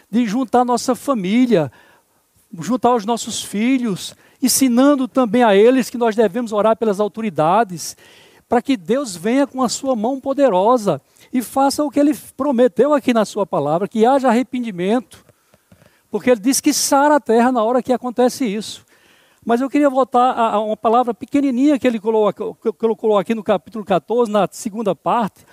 de 0.10 0.26
juntar 0.26 0.66
nossa 0.66 0.96
família, 0.96 1.72
juntar 2.60 2.96
os 2.96 3.06
nossos 3.06 3.44
filhos, 3.44 4.16
ensinando 4.42 5.08
também 5.08 5.44
a 5.44 5.56
eles 5.56 5.90
que 5.90 5.98
nós 5.98 6.16
devemos 6.16 6.52
orar 6.52 6.76
pelas 6.76 7.00
autoridades, 7.00 7.96
para 8.48 8.62
que 8.62 8.78
Deus 8.78 9.16
venha 9.16 9.46
com 9.46 9.62
a 9.62 9.70
sua 9.70 9.96
mão 9.96 10.20
poderosa 10.20 11.02
e 11.34 11.42
faça 11.42 11.84
o 11.84 11.90
que 11.90 12.00
ele 12.00 12.16
prometeu 12.36 12.94
aqui 12.94 13.14
na 13.14 13.26
sua 13.26 13.46
palavra, 13.46 13.88
que 13.88 14.06
haja 14.06 14.30
arrependimento. 14.30 15.26
Porque 16.10 16.30
ele 16.30 16.40
diz 16.40 16.62
que 16.62 16.74
sara 16.74 17.18
a 17.18 17.20
terra 17.20 17.52
na 17.52 17.62
hora 17.62 17.84
que 17.84 17.92
acontece 17.92 18.46
isso. 18.46 18.86
Mas 19.48 19.62
eu 19.62 19.70
queria 19.70 19.90
voltar 19.90 20.34
a, 20.34 20.60
uma 20.60 20.76
palavra 20.76 21.14
pequenininha 21.14 21.80
que 21.80 21.88
ele 21.88 22.02
colocou, 22.02 23.18
aqui 23.18 23.34
no 23.34 23.42
capítulo 23.42 23.86
14, 23.86 24.30
na 24.30 24.46
segunda 24.52 24.94
parte, 24.94 25.46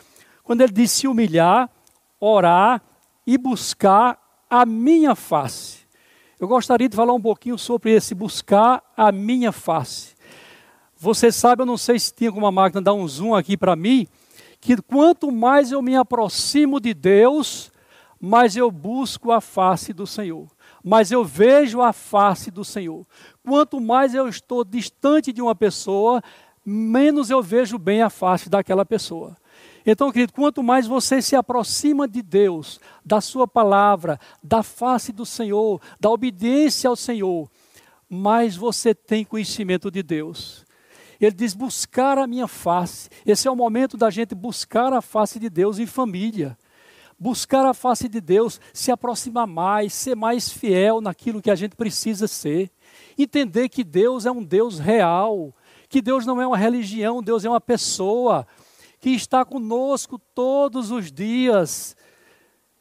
quando 0.42 0.62
ele 0.62 0.72
diz 0.72 0.90
se 0.90 1.06
humilhar, 1.06 1.70
orar 2.18 2.82
e 3.24 3.38
buscar 3.38 4.18
a 4.50 4.66
minha 4.66 5.14
face. 5.14 5.86
Eu 6.40 6.48
gostaria 6.48 6.88
de 6.88 6.96
falar 6.96 7.12
um 7.12 7.20
pouquinho 7.20 7.56
sobre 7.56 7.92
esse 7.92 8.16
buscar 8.16 8.82
a 8.96 9.12
minha 9.12 9.52
face. 9.52 10.16
Você 10.96 11.30
sabe, 11.30 11.62
eu 11.62 11.66
não 11.66 11.78
sei 11.78 11.96
se 11.96 12.12
tinha 12.12 12.30
alguma 12.30 12.50
máquina 12.50 12.82
dar 12.82 12.94
um 12.94 13.06
zoom 13.06 13.32
aqui 13.32 13.56
para 13.56 13.76
mim, 13.76 14.08
que 14.60 14.76
quanto 14.82 15.30
mais 15.30 15.70
eu 15.70 15.80
me 15.80 15.94
aproximo 15.94 16.80
de 16.80 16.92
Deus, 16.92 17.70
mais 18.20 18.56
eu 18.56 18.70
busco 18.70 19.30
a 19.30 19.40
face 19.40 19.92
do 19.92 20.06
Senhor, 20.06 20.48
mais 20.82 21.12
eu 21.12 21.22
vejo 21.24 21.80
a 21.80 21.92
face 21.92 22.50
do 22.50 22.64
Senhor. 22.64 23.06
Quanto 23.46 23.78
mais 23.78 24.14
eu 24.14 24.26
estou 24.26 24.64
distante 24.64 25.32
de 25.32 25.42
uma 25.42 25.54
pessoa, 25.54 26.22
menos 26.64 27.28
eu 27.28 27.42
vejo 27.42 27.78
bem 27.78 28.00
a 28.00 28.08
face 28.08 28.48
daquela 28.48 28.86
pessoa. 28.86 29.36
Então, 29.84 30.10
querido, 30.10 30.32
quanto 30.32 30.62
mais 30.62 30.86
você 30.86 31.20
se 31.20 31.36
aproxima 31.36 32.08
de 32.08 32.22
Deus, 32.22 32.80
da 33.04 33.20
Sua 33.20 33.46
palavra, 33.46 34.18
da 34.42 34.62
face 34.62 35.12
do 35.12 35.26
Senhor, 35.26 35.78
da 36.00 36.08
obediência 36.08 36.88
ao 36.88 36.96
Senhor, 36.96 37.50
mais 38.08 38.56
você 38.56 38.94
tem 38.94 39.26
conhecimento 39.26 39.90
de 39.90 40.02
Deus. 40.02 40.64
Ele 41.20 41.34
diz: 41.34 41.52
buscar 41.52 42.16
a 42.16 42.26
minha 42.26 42.48
face. 42.48 43.10
Esse 43.26 43.46
é 43.46 43.50
o 43.50 43.56
momento 43.56 43.96
da 43.96 44.08
gente 44.08 44.34
buscar 44.34 44.92
a 44.92 45.02
face 45.02 45.38
de 45.38 45.50
Deus 45.50 45.78
em 45.78 45.86
família. 45.86 46.56
Buscar 47.18 47.64
a 47.64 47.74
face 47.74 48.08
de 48.08 48.20
Deus, 48.20 48.60
se 48.72 48.90
aproximar 48.90 49.46
mais, 49.46 49.92
ser 49.92 50.16
mais 50.16 50.50
fiel 50.50 51.00
naquilo 51.00 51.40
que 51.40 51.50
a 51.50 51.54
gente 51.54 51.76
precisa 51.76 52.26
ser. 52.26 52.70
Entender 53.18 53.68
que 53.68 53.84
Deus 53.84 54.26
é 54.26 54.30
um 54.30 54.42
Deus 54.42 54.78
real, 54.78 55.54
que 55.88 56.02
Deus 56.02 56.26
não 56.26 56.40
é 56.40 56.46
uma 56.46 56.56
religião, 56.56 57.22
Deus 57.22 57.44
é 57.44 57.48
uma 57.48 57.60
pessoa 57.60 58.46
que 59.00 59.10
está 59.10 59.44
conosco 59.44 60.18
todos 60.34 60.90
os 60.90 61.12
dias. 61.12 61.96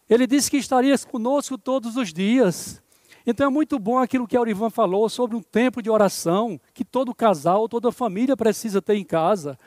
Ele 0.10 0.25
disse 0.25 0.50
que 0.50 0.58
estaria 0.58 0.98
conosco 1.00 1.58
todos 1.58 1.98
os 1.98 2.13
dias. 2.13 2.82
Então 3.25 3.48
é 3.48 3.50
muito 3.50 3.80
bom 3.80 4.00
aquilo 4.00 4.28
que 4.28 4.36
a 4.36 4.40
Aurivan 4.40 4.70
falou 4.70 5.08
sobre 5.10 5.36
um 5.36 5.42
tempo 5.42 5.82
de 5.82 5.90
oração 5.90 6.60
que 6.74 6.84
todo 6.84 7.13
casal, 7.13 7.70
toda 7.70 7.92
família 7.92 8.36
precisa 8.36 8.82
ter 8.82 8.96
em 8.96 9.04
casa. 9.04 9.58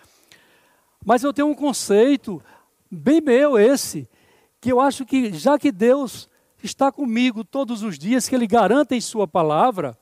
Mas 1.04 1.22
eu 1.22 1.32
tenho 1.32 1.48
um 1.48 1.54
conceito 1.54 2.42
bem 2.90 3.20
meu 3.20 3.58
esse, 3.58 4.08
que 4.60 4.72
eu 4.72 4.80
acho 4.80 5.06
que 5.06 5.32
já 5.32 5.58
que 5.58 5.70
Deus 5.70 6.28
está 6.62 6.90
comigo 6.90 7.44
todos 7.44 7.82
os 7.82 7.98
dias, 7.98 8.28
que 8.28 8.34
Ele 8.34 8.46
garanta 8.46 8.94
em 8.94 9.00
Sua 9.00 9.26
palavra, 9.26 9.96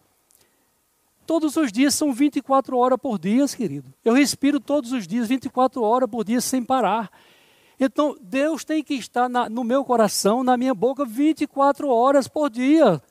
todos 1.27 1.57
os 1.57 1.73
dias 1.73 1.95
são 1.95 2.13
24 2.13 2.77
horas 2.77 2.99
por 3.01 3.19
dia, 3.19 3.47
querido. 3.49 3.93
Eu 4.05 4.13
respiro 4.13 4.61
todos 4.61 4.93
os 4.93 5.07
dias, 5.07 5.29
24 5.29 5.83
horas 5.83 6.09
por 6.09 6.25
dia, 6.25 6.41
sem 6.41 6.63
parar. 6.63 7.11
Então, 7.79 8.17
Deus 8.21 8.65
tem 8.65 8.83
que 8.83 8.95
estar 8.95 9.29
na, 9.29 9.49
no 9.49 9.65
meu 9.65 9.85
coração, 9.85 10.45
na 10.45 10.57
minha 10.57 10.75
boca, 10.75 11.05
24 11.05 11.89
horas 11.89 12.29
por 12.29 12.49
dia. 12.49 13.03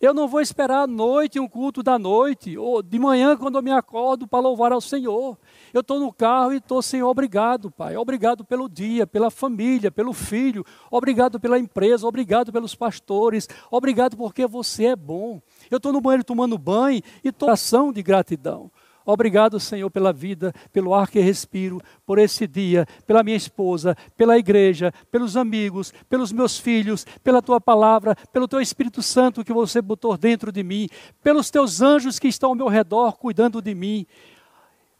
Eu 0.00 0.14
não 0.14 0.28
vou 0.28 0.40
esperar 0.40 0.82
à 0.82 0.86
noite 0.86 1.40
um 1.40 1.48
culto 1.48 1.82
da 1.82 1.98
noite, 1.98 2.56
ou 2.56 2.80
de 2.84 3.00
manhã 3.00 3.36
quando 3.36 3.56
eu 3.58 3.62
me 3.62 3.72
acordo 3.72 4.28
para 4.28 4.38
louvar 4.38 4.70
ao 4.70 4.80
Senhor. 4.80 5.36
Eu 5.74 5.80
estou 5.80 5.98
no 5.98 6.12
carro 6.12 6.52
e 6.52 6.58
estou, 6.58 6.80
Senhor, 6.80 7.08
obrigado, 7.08 7.68
Pai. 7.68 7.96
Obrigado 7.96 8.44
pelo 8.44 8.68
dia, 8.68 9.08
pela 9.08 9.28
família, 9.28 9.90
pelo 9.90 10.12
filho. 10.12 10.64
Obrigado 10.88 11.40
pela 11.40 11.58
empresa, 11.58 12.06
obrigado 12.06 12.52
pelos 12.52 12.76
pastores. 12.76 13.48
Obrigado 13.72 14.16
porque 14.16 14.46
você 14.46 14.86
é 14.86 14.96
bom. 14.96 15.42
Eu 15.68 15.78
estou 15.78 15.92
no 15.92 16.00
banheiro 16.00 16.22
tomando 16.22 16.56
banho 16.56 17.02
e 17.24 17.30
estou 17.30 17.50
ação 17.50 17.92
de 17.92 18.00
gratidão. 18.00 18.70
Obrigado, 19.10 19.58
Senhor, 19.58 19.88
pela 19.90 20.12
vida, 20.12 20.52
pelo 20.70 20.92
ar 20.92 21.08
que 21.08 21.18
respiro, 21.18 21.80
por 22.04 22.18
esse 22.18 22.46
dia, 22.46 22.86
pela 23.06 23.22
minha 23.22 23.38
esposa, 23.38 23.96
pela 24.14 24.36
igreja, 24.36 24.92
pelos 25.10 25.34
amigos, 25.34 25.94
pelos 26.10 26.30
meus 26.30 26.58
filhos, 26.58 27.06
pela 27.24 27.40
tua 27.40 27.58
palavra, 27.58 28.14
pelo 28.34 28.46
teu 28.46 28.60
Espírito 28.60 29.02
Santo 29.02 29.42
que 29.42 29.50
você 29.50 29.80
botou 29.80 30.14
dentro 30.18 30.52
de 30.52 30.62
mim, 30.62 30.90
pelos 31.22 31.48
teus 31.48 31.80
anjos 31.80 32.18
que 32.18 32.28
estão 32.28 32.50
ao 32.50 32.54
meu 32.54 32.68
redor 32.68 33.12
cuidando 33.12 33.62
de 33.62 33.74
mim. 33.74 34.06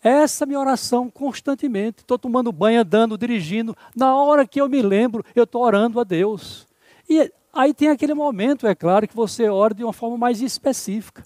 Essa 0.02 0.44
é 0.44 0.46
minha 0.46 0.60
oração 0.60 1.10
constantemente. 1.10 1.98
Estou 1.98 2.18
tomando 2.18 2.50
banho, 2.50 2.80
andando, 2.80 3.18
dirigindo. 3.18 3.76
Na 3.94 4.16
hora 4.16 4.46
que 4.46 4.58
eu 4.58 4.70
me 4.70 4.80
lembro, 4.80 5.22
eu 5.34 5.44
estou 5.44 5.60
orando 5.60 6.00
a 6.00 6.04
Deus. 6.04 6.66
E 7.10 7.30
aí 7.52 7.74
tem 7.74 7.88
aquele 7.88 8.14
momento, 8.14 8.66
é 8.66 8.74
claro, 8.74 9.06
que 9.06 9.14
você 9.14 9.50
ora 9.50 9.74
de 9.74 9.84
uma 9.84 9.92
forma 9.92 10.16
mais 10.16 10.40
específica. 10.40 11.22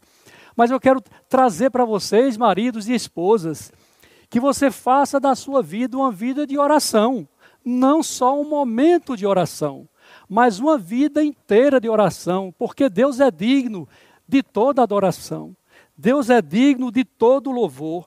Mas 0.57 0.71
eu 0.71 0.81
quero 0.81 1.03
trazer 1.29 1.71
para 1.71 1.85
vocês, 1.85 2.37
maridos 2.37 2.89
e 2.89 2.95
esposas, 2.95 3.73
que 4.29 4.41
você 4.41 4.71
faça 4.71 5.21
da 5.21 5.35
sua 5.35 5.63
vida 5.63 5.97
uma 5.97 6.11
vida 6.11 6.47
de 6.47 6.59
oração. 6.59 7.29
Não 7.65 8.03
só 8.03 8.41
um 8.41 8.49
momento 8.49 9.17
de 9.17 9.27
oração, 9.27 9.89
mas 10.29 10.59
uma 10.59 10.77
vida 10.77 11.23
inteira 11.23 11.81
de 11.81 11.89
oração, 11.89 12.53
porque 12.59 12.89
Deus 12.89 13.21
é 13.21 13.31
digno 13.31 13.89
de 14.27 14.43
toda 14.43 14.83
adoração. 14.83 15.57
Deus 15.97 16.31
é 16.31 16.41
digno 16.41 16.91
de 16.91 17.05
todo 17.05 17.51
louvor. 17.51 18.07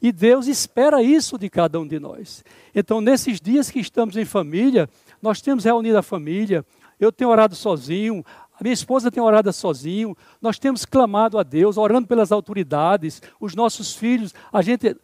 E 0.00 0.12
Deus 0.12 0.46
espera 0.46 1.02
isso 1.02 1.38
de 1.38 1.48
cada 1.48 1.80
um 1.80 1.86
de 1.86 1.98
nós. 1.98 2.44
Então, 2.74 3.00
nesses 3.00 3.40
dias 3.40 3.70
que 3.70 3.80
estamos 3.80 4.16
em 4.16 4.24
família, 4.24 4.88
nós 5.22 5.40
temos 5.40 5.64
reunido 5.64 5.96
a 5.96 6.02
família, 6.02 6.64
eu 7.00 7.10
tenho 7.10 7.30
orado 7.30 7.54
sozinho, 7.56 8.22
minha 8.64 8.72
esposa 8.72 9.10
tem 9.10 9.22
orado 9.22 9.52
sozinho, 9.52 10.16
nós 10.40 10.58
temos 10.58 10.86
clamado 10.86 11.38
a 11.38 11.42
Deus, 11.42 11.76
orando 11.76 12.08
pelas 12.08 12.32
autoridades, 12.32 13.20
os 13.38 13.54
nossos 13.54 13.94
filhos, 13.94 14.32
a 14.50 14.62
gente 14.62 14.96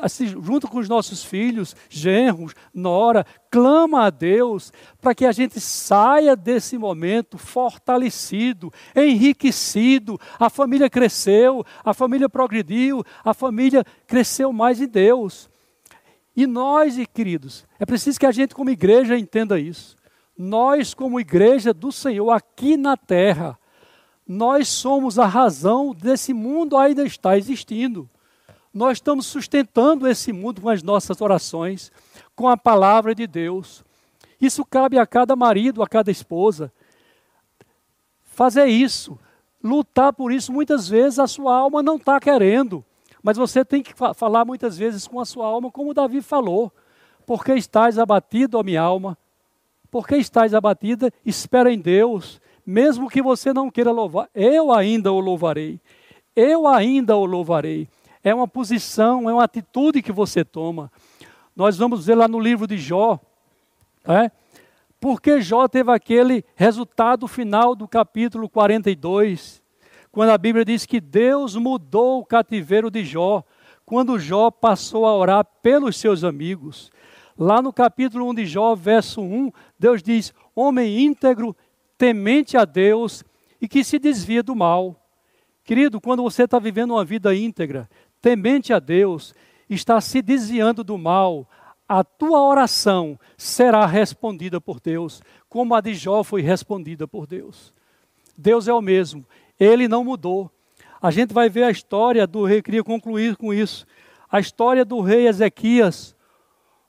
assim, 0.00 0.26
junto 0.26 0.66
com 0.66 0.78
os 0.78 0.88
nossos 0.88 1.24
filhos, 1.24 1.76
genros, 1.88 2.52
nora, 2.74 3.24
clama 3.48 4.06
a 4.06 4.10
Deus 4.10 4.72
para 5.00 5.14
que 5.14 5.24
a 5.24 5.30
gente 5.30 5.60
saia 5.60 6.34
desse 6.34 6.76
momento 6.76 7.38
fortalecido, 7.38 8.72
enriquecido. 8.94 10.20
A 10.36 10.50
família 10.50 10.90
cresceu, 10.90 11.64
a 11.84 11.94
família 11.94 12.28
progrediu, 12.28 13.04
a 13.24 13.32
família 13.32 13.84
cresceu 14.06 14.52
mais 14.52 14.80
em 14.80 14.88
Deus. 14.88 15.48
E 16.36 16.44
nós, 16.44 16.96
queridos, 17.14 17.64
é 17.78 17.86
preciso 17.86 18.18
que 18.18 18.26
a 18.26 18.32
gente, 18.32 18.52
como 18.52 18.70
igreja, 18.70 19.16
entenda 19.16 19.60
isso 19.60 19.96
nós, 20.36 20.92
como 20.92 21.20
igreja 21.20 21.72
do 21.72 21.90
Senhor 21.90 22.30
aqui 22.30 22.76
na 22.76 22.96
terra, 22.96 23.58
nós 24.26 24.68
somos 24.68 25.18
a 25.18 25.26
razão 25.26 25.94
desse 25.94 26.34
mundo 26.34 26.76
ainda 26.76 27.04
estar 27.04 27.38
existindo. 27.38 28.08
Nós 28.72 28.98
estamos 28.98 29.26
sustentando 29.26 30.06
esse 30.06 30.32
mundo 30.32 30.60
com 30.60 30.68
as 30.68 30.82
nossas 30.82 31.20
orações, 31.20 31.90
com 32.34 32.48
a 32.48 32.56
palavra 32.56 33.14
de 33.14 33.26
Deus. 33.26 33.84
Isso 34.40 34.64
cabe 34.64 34.98
a 34.98 35.06
cada 35.06 35.34
marido, 35.34 35.82
a 35.82 35.86
cada 35.86 36.10
esposa. 36.10 36.70
Fazer 38.24 38.66
isso, 38.66 39.18
lutar 39.62 40.12
por 40.12 40.30
isso, 40.30 40.52
muitas 40.52 40.88
vezes 40.88 41.18
a 41.18 41.26
sua 41.26 41.56
alma 41.56 41.82
não 41.82 41.96
está 41.96 42.20
querendo, 42.20 42.84
mas 43.22 43.38
você 43.38 43.64
tem 43.64 43.82
que 43.82 43.94
falar 44.14 44.44
muitas 44.44 44.76
vezes 44.76 45.06
com 45.06 45.18
a 45.18 45.24
sua 45.24 45.46
alma, 45.46 45.70
como 45.70 45.94
Davi 45.94 46.20
falou: 46.20 46.70
porque 47.24 47.54
estás 47.54 47.98
abatido, 47.98 48.58
ó 48.58 48.62
minha 48.62 48.82
alma, 48.82 49.16
por 49.96 50.06
que 50.06 50.16
estás 50.16 50.52
abatida? 50.52 51.10
Espera 51.24 51.72
em 51.72 51.78
Deus, 51.78 52.38
mesmo 52.66 53.08
que 53.08 53.22
você 53.22 53.50
não 53.50 53.70
queira 53.70 53.90
louvar, 53.90 54.28
eu 54.34 54.70
ainda 54.70 55.10
o 55.10 55.18
louvarei. 55.18 55.80
Eu 56.36 56.66
ainda 56.66 57.16
o 57.16 57.24
louvarei. 57.24 57.88
É 58.22 58.34
uma 58.34 58.46
posição, 58.46 59.30
é 59.30 59.32
uma 59.32 59.44
atitude 59.44 60.02
que 60.02 60.12
você 60.12 60.44
toma. 60.44 60.92
Nós 61.56 61.78
vamos 61.78 62.04
ver 62.04 62.14
lá 62.14 62.28
no 62.28 62.38
livro 62.38 62.66
de 62.66 62.76
Jó, 62.76 63.18
é? 64.06 64.30
porque 65.00 65.40
Jó 65.40 65.66
teve 65.66 65.90
aquele 65.90 66.44
resultado 66.54 67.26
final 67.26 67.74
do 67.74 67.88
capítulo 67.88 68.50
42, 68.50 69.62
quando 70.12 70.28
a 70.28 70.36
Bíblia 70.36 70.66
diz 70.66 70.84
que 70.84 71.00
Deus 71.00 71.56
mudou 71.56 72.20
o 72.20 72.26
cativeiro 72.26 72.90
de 72.90 73.02
Jó, 73.02 73.42
quando 73.86 74.18
Jó 74.18 74.50
passou 74.50 75.06
a 75.06 75.16
orar 75.16 75.46
pelos 75.62 75.96
seus 75.96 76.22
amigos. 76.22 76.90
Lá 77.38 77.60
no 77.60 77.70
capítulo 77.70 78.30
1 78.30 78.34
de 78.34 78.46
Jó, 78.46 78.74
verso 78.74 79.20
1, 79.20 79.52
Deus 79.78 80.02
diz: 80.02 80.32
Homem 80.54 81.04
íntegro, 81.04 81.54
temente 81.98 82.56
a 82.56 82.64
Deus 82.64 83.22
e 83.60 83.68
que 83.68 83.84
se 83.84 83.98
desvia 83.98 84.42
do 84.42 84.56
mal. 84.56 84.96
Querido, 85.62 86.00
quando 86.00 86.22
você 86.22 86.44
está 86.44 86.58
vivendo 86.58 86.92
uma 86.92 87.04
vida 87.04 87.34
íntegra, 87.34 87.90
temente 88.22 88.72
a 88.72 88.78
Deus, 88.78 89.34
está 89.68 90.00
se 90.00 90.22
desviando 90.22 90.82
do 90.82 90.96
mal, 90.96 91.46
a 91.86 92.02
tua 92.02 92.40
oração 92.40 93.18
será 93.36 93.84
respondida 93.84 94.58
por 94.58 94.80
Deus, 94.80 95.22
como 95.48 95.74
a 95.74 95.80
de 95.82 95.94
Jó 95.94 96.24
foi 96.24 96.40
respondida 96.40 97.06
por 97.06 97.26
Deus. 97.26 97.72
Deus 98.36 98.66
é 98.66 98.72
o 98.72 98.80
mesmo. 98.80 99.26
Ele 99.60 99.86
não 99.86 100.02
mudou. 100.02 100.50
A 101.02 101.10
gente 101.10 101.34
vai 101.34 101.50
ver 101.50 101.64
a 101.64 101.70
história 101.70 102.26
do 102.26 102.44
rei, 102.44 102.62
queria 102.62 102.82
concluir 102.82 103.36
com 103.36 103.52
isso. 103.52 103.86
A 104.30 104.40
história 104.40 104.84
do 104.84 105.00
rei 105.02 105.28
Ezequias, 105.28 106.15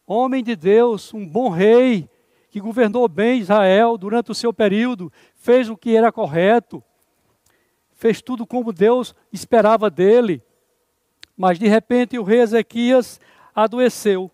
homem 0.08 0.42
de 0.42 0.56
Deus, 0.56 1.14
um 1.14 1.28
bom 1.28 1.50
rei, 1.50 2.10
que 2.50 2.62
governou 2.62 3.08
bem 3.10 3.42
Israel 3.42 3.98
durante 3.98 4.32
o 4.32 4.36
seu 4.36 4.54
período, 4.54 5.12
fez 5.36 5.70
o 5.70 5.76
que 5.76 5.96
era 5.96 6.12
correto, 6.12 6.82
fez 7.92 8.22
tudo 8.22 8.48
como 8.48 8.72
Deus 8.72 9.14
esperava 9.34 9.90
dele. 9.90 10.42
Mas 11.36 11.60
de 11.60 11.68
repente 11.68 12.18
o 12.18 12.24
rei 12.24 12.40
Ezequias 12.40 13.20
adoeceu. 13.54 14.32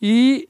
E 0.00 0.48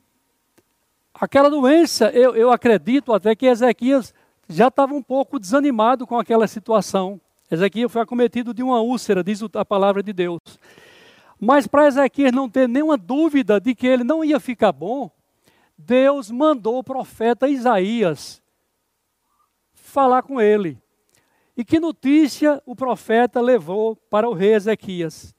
aquela 1.15 1.49
doença, 1.49 2.11
eu, 2.11 2.37
eu 2.37 2.51
acredito 2.51 3.13
até 3.13 3.35
que 3.35 3.47
Ezequias 3.47 4.15
já 4.49 4.69
estava 4.69 4.93
um 4.93 5.03
pouco 5.03 5.39
desanimado 5.39 6.07
com 6.07 6.19
aquela 6.19 6.47
situação. 6.47 7.21
Ezequias 7.51 7.91
foi 7.91 8.03
acometido 8.03 8.53
de 8.53 8.63
uma 8.63 8.81
úlcera, 8.81 9.25
diz 9.25 9.41
a 9.55 9.65
palavra 9.65 10.03
de 10.03 10.13
Deus. 10.13 10.39
Mas 11.45 11.67
para 11.67 11.89
Ezequias 11.89 12.31
não 12.31 12.49
ter 12.49 12.69
nenhuma 12.69 12.97
dúvida 12.97 13.61
de 13.61 13.75
que 13.75 13.85
ele 13.85 14.05
não 14.05 14.25
ia 14.25 14.39
ficar 14.39 14.71
bom, 14.71 15.11
Deus 15.77 16.31
mandou 16.31 16.79
o 16.79 16.85
profeta 16.85 17.49
Isaías 17.49 18.41
falar 19.75 20.23
com 20.23 20.41
ele. 20.41 20.81
E 21.57 21.65
que 21.65 21.81
notícia 21.81 22.63
o 22.65 22.77
profeta 22.77 23.41
levou 23.41 23.97
para 23.97 24.29
o 24.29 24.33
rei 24.33 24.55
Ezequias? 24.55 25.35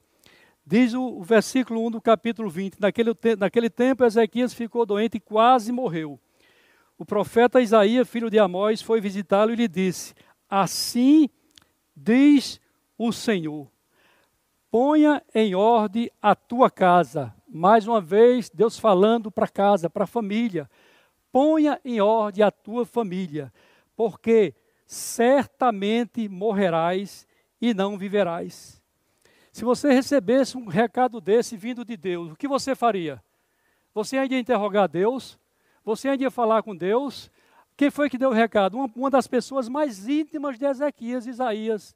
Diz 0.66 0.92
o, 0.92 1.22
versículo 1.22 1.86
1 1.86 1.92
do 1.92 2.02
capítulo 2.02 2.50
20: 2.50 2.78
naquele, 2.78 3.16
naquele 3.38 3.70
tempo 3.70 4.04
Ezequias 4.04 4.52
ficou 4.52 4.84
doente 4.84 5.16
e 5.16 5.20
quase 5.20 5.72
morreu. 5.72 6.20
O 6.98 7.06
profeta 7.06 7.62
Isaías, 7.62 8.06
filho 8.06 8.28
de 8.28 8.38
Amós, 8.38 8.82
foi 8.82 9.00
visitá-lo 9.00 9.52
e 9.52 9.56
lhe 9.56 9.68
disse: 9.68 10.12
Assim 10.50 11.30
diz 11.96 12.60
o 12.98 13.10
Senhor: 13.10 13.73
Ponha 14.74 15.22
em 15.32 15.54
ordem 15.54 16.10
a 16.20 16.34
tua 16.34 16.68
casa. 16.68 17.32
Mais 17.48 17.86
uma 17.86 18.00
vez, 18.00 18.50
Deus 18.50 18.76
falando 18.76 19.30
para 19.30 19.46
casa, 19.46 19.88
para 19.88 20.02
a 20.02 20.08
família. 20.08 20.68
Ponha 21.30 21.80
em 21.84 22.00
ordem 22.00 22.44
a 22.44 22.50
tua 22.50 22.84
família, 22.84 23.52
porque 23.94 24.52
certamente 24.84 26.28
morrerás 26.28 27.24
e 27.60 27.72
não 27.72 27.96
viverás. 27.96 28.82
Se 29.52 29.64
você 29.64 29.92
recebesse 29.92 30.56
um 30.56 30.66
recado 30.66 31.20
desse 31.20 31.56
vindo 31.56 31.84
de 31.84 31.96
Deus, 31.96 32.32
o 32.32 32.36
que 32.36 32.48
você 32.48 32.74
faria? 32.74 33.22
Você 33.94 34.18
ainda 34.18 34.34
ia 34.34 34.40
interrogar 34.40 34.88
Deus? 34.88 35.38
Você 35.84 36.08
ainda 36.08 36.24
ia 36.24 36.32
falar 36.32 36.64
com 36.64 36.74
Deus? 36.74 37.30
Quem 37.76 37.92
foi 37.92 38.10
que 38.10 38.18
deu 38.18 38.30
o 38.30 38.34
recado? 38.34 38.76
Uma, 38.76 38.90
uma 38.96 39.10
das 39.10 39.28
pessoas 39.28 39.68
mais 39.68 40.08
íntimas 40.08 40.58
de 40.58 40.64
Ezequias, 40.64 41.28
Isaías. 41.28 41.94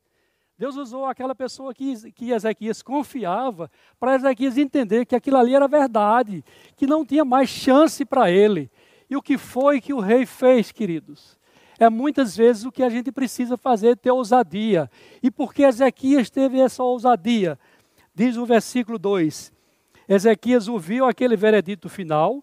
Deus 0.59 0.75
usou 0.75 1.07
aquela 1.07 1.37
pessoa 1.37 1.73
que, 1.73 2.11
que 2.11 2.33
Ezequias 2.33 2.83
confiava 2.83 3.71
para 4.01 4.17
Ezequias 4.17 4.59
entender 4.59 5.07
que 5.07 5.15
aquilo 5.15 5.37
ali 5.37 5.55
era 5.55 5.69
verdade, 5.69 6.45
que 6.75 6.85
não 6.85 7.07
tinha 7.07 7.25
mais 7.25 7.49
chance 7.49 8.05
para 8.05 8.29
ele. 8.29 8.69
E 9.09 9.17
o 9.17 9.23
que 9.23 9.39
foi 9.39 9.81
que 9.81 9.95
o 9.95 10.01
rei 10.01 10.27
fez, 10.27 10.73
queridos? 10.73 11.39
É 11.79 11.89
muitas 11.89 12.37
vezes 12.37 12.65
o 12.65 12.73
que 12.73 12.83
a 12.83 12.89
gente 12.89 13.13
precisa 13.13 13.57
fazer, 13.57 13.97
ter 13.97 14.11
ousadia. 14.11 14.91
E 15.23 15.31
por 15.31 15.55
que 15.55 15.63
Ezequias 15.63 16.29
teve 16.29 16.59
essa 16.59 16.83
ousadia? 16.83 17.57
Diz 18.13 18.37
o 18.37 18.45
versículo 18.45 18.99
2: 18.99 19.53
Ezequias 20.09 20.67
ouviu 20.67 21.07
aquele 21.07 21.37
veredito 21.37 21.89
final, 21.89 22.43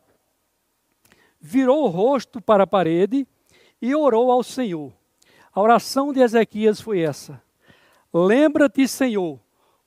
virou 1.38 1.84
o 1.84 1.90
rosto 1.90 2.40
para 2.40 2.64
a 2.64 2.68
parede 2.68 3.28
e 3.82 3.94
orou 3.94 4.32
ao 4.32 4.42
Senhor. 4.42 4.94
A 5.54 5.62
oração 5.62 6.14
de 6.14 6.22
Ezequias 6.22 6.80
foi 6.80 7.02
essa: 7.02 7.44
Lembra-te, 8.18 8.88
Senhor, 8.88 9.38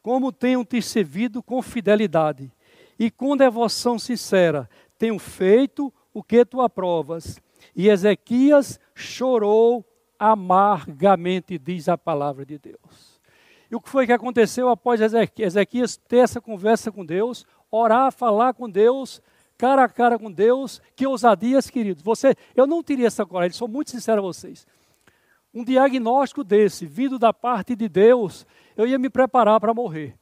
como 0.02 0.30
tenho 0.30 0.62
te 0.62 0.82
servido 0.82 1.42
com 1.42 1.62
fidelidade 1.62 2.52
e 2.98 3.10
com 3.10 3.34
devoção 3.34 3.98
sincera, 3.98 4.68
tenho 4.98 5.18
feito 5.18 5.90
o 6.12 6.22
que 6.22 6.44
tu 6.44 6.60
aprovas. 6.60 7.40
E 7.74 7.88
Ezequias 7.88 8.78
chorou 8.94 9.82
amargamente, 10.18 11.58
diz 11.58 11.88
a 11.88 11.96
palavra 11.96 12.44
de 12.44 12.58
Deus. 12.58 13.18
E 13.70 13.74
o 13.74 13.80
que 13.80 13.88
foi 13.88 14.04
que 14.04 14.12
aconteceu 14.12 14.68
após 14.68 15.00
Ezequias 15.00 15.96
ter 15.96 16.18
essa 16.18 16.38
conversa 16.38 16.92
com 16.92 17.06
Deus, 17.06 17.46
orar, 17.70 18.12
falar 18.12 18.52
com 18.52 18.68
Deus, 18.68 19.22
cara 19.56 19.84
a 19.84 19.88
cara 19.88 20.18
com 20.18 20.30
Deus? 20.30 20.82
Que 20.94 21.06
ousadias, 21.06 21.70
queridos. 21.70 22.02
Você, 22.02 22.34
eu 22.54 22.66
não 22.66 22.82
teria 22.82 23.06
essa 23.06 23.24
coragem, 23.24 23.56
sou 23.56 23.68
muito 23.68 23.90
sincero 23.90 24.18
a 24.18 24.22
vocês. 24.22 24.66
Um 25.58 25.64
diagnóstico 25.64 26.44
desse, 26.44 26.86
vindo 26.86 27.18
da 27.18 27.32
parte 27.32 27.74
de 27.74 27.88
Deus, 27.88 28.46
eu 28.76 28.86
ia 28.86 28.96
me 28.96 29.10
preparar 29.10 29.58
para 29.58 29.74
morrer. 29.74 30.14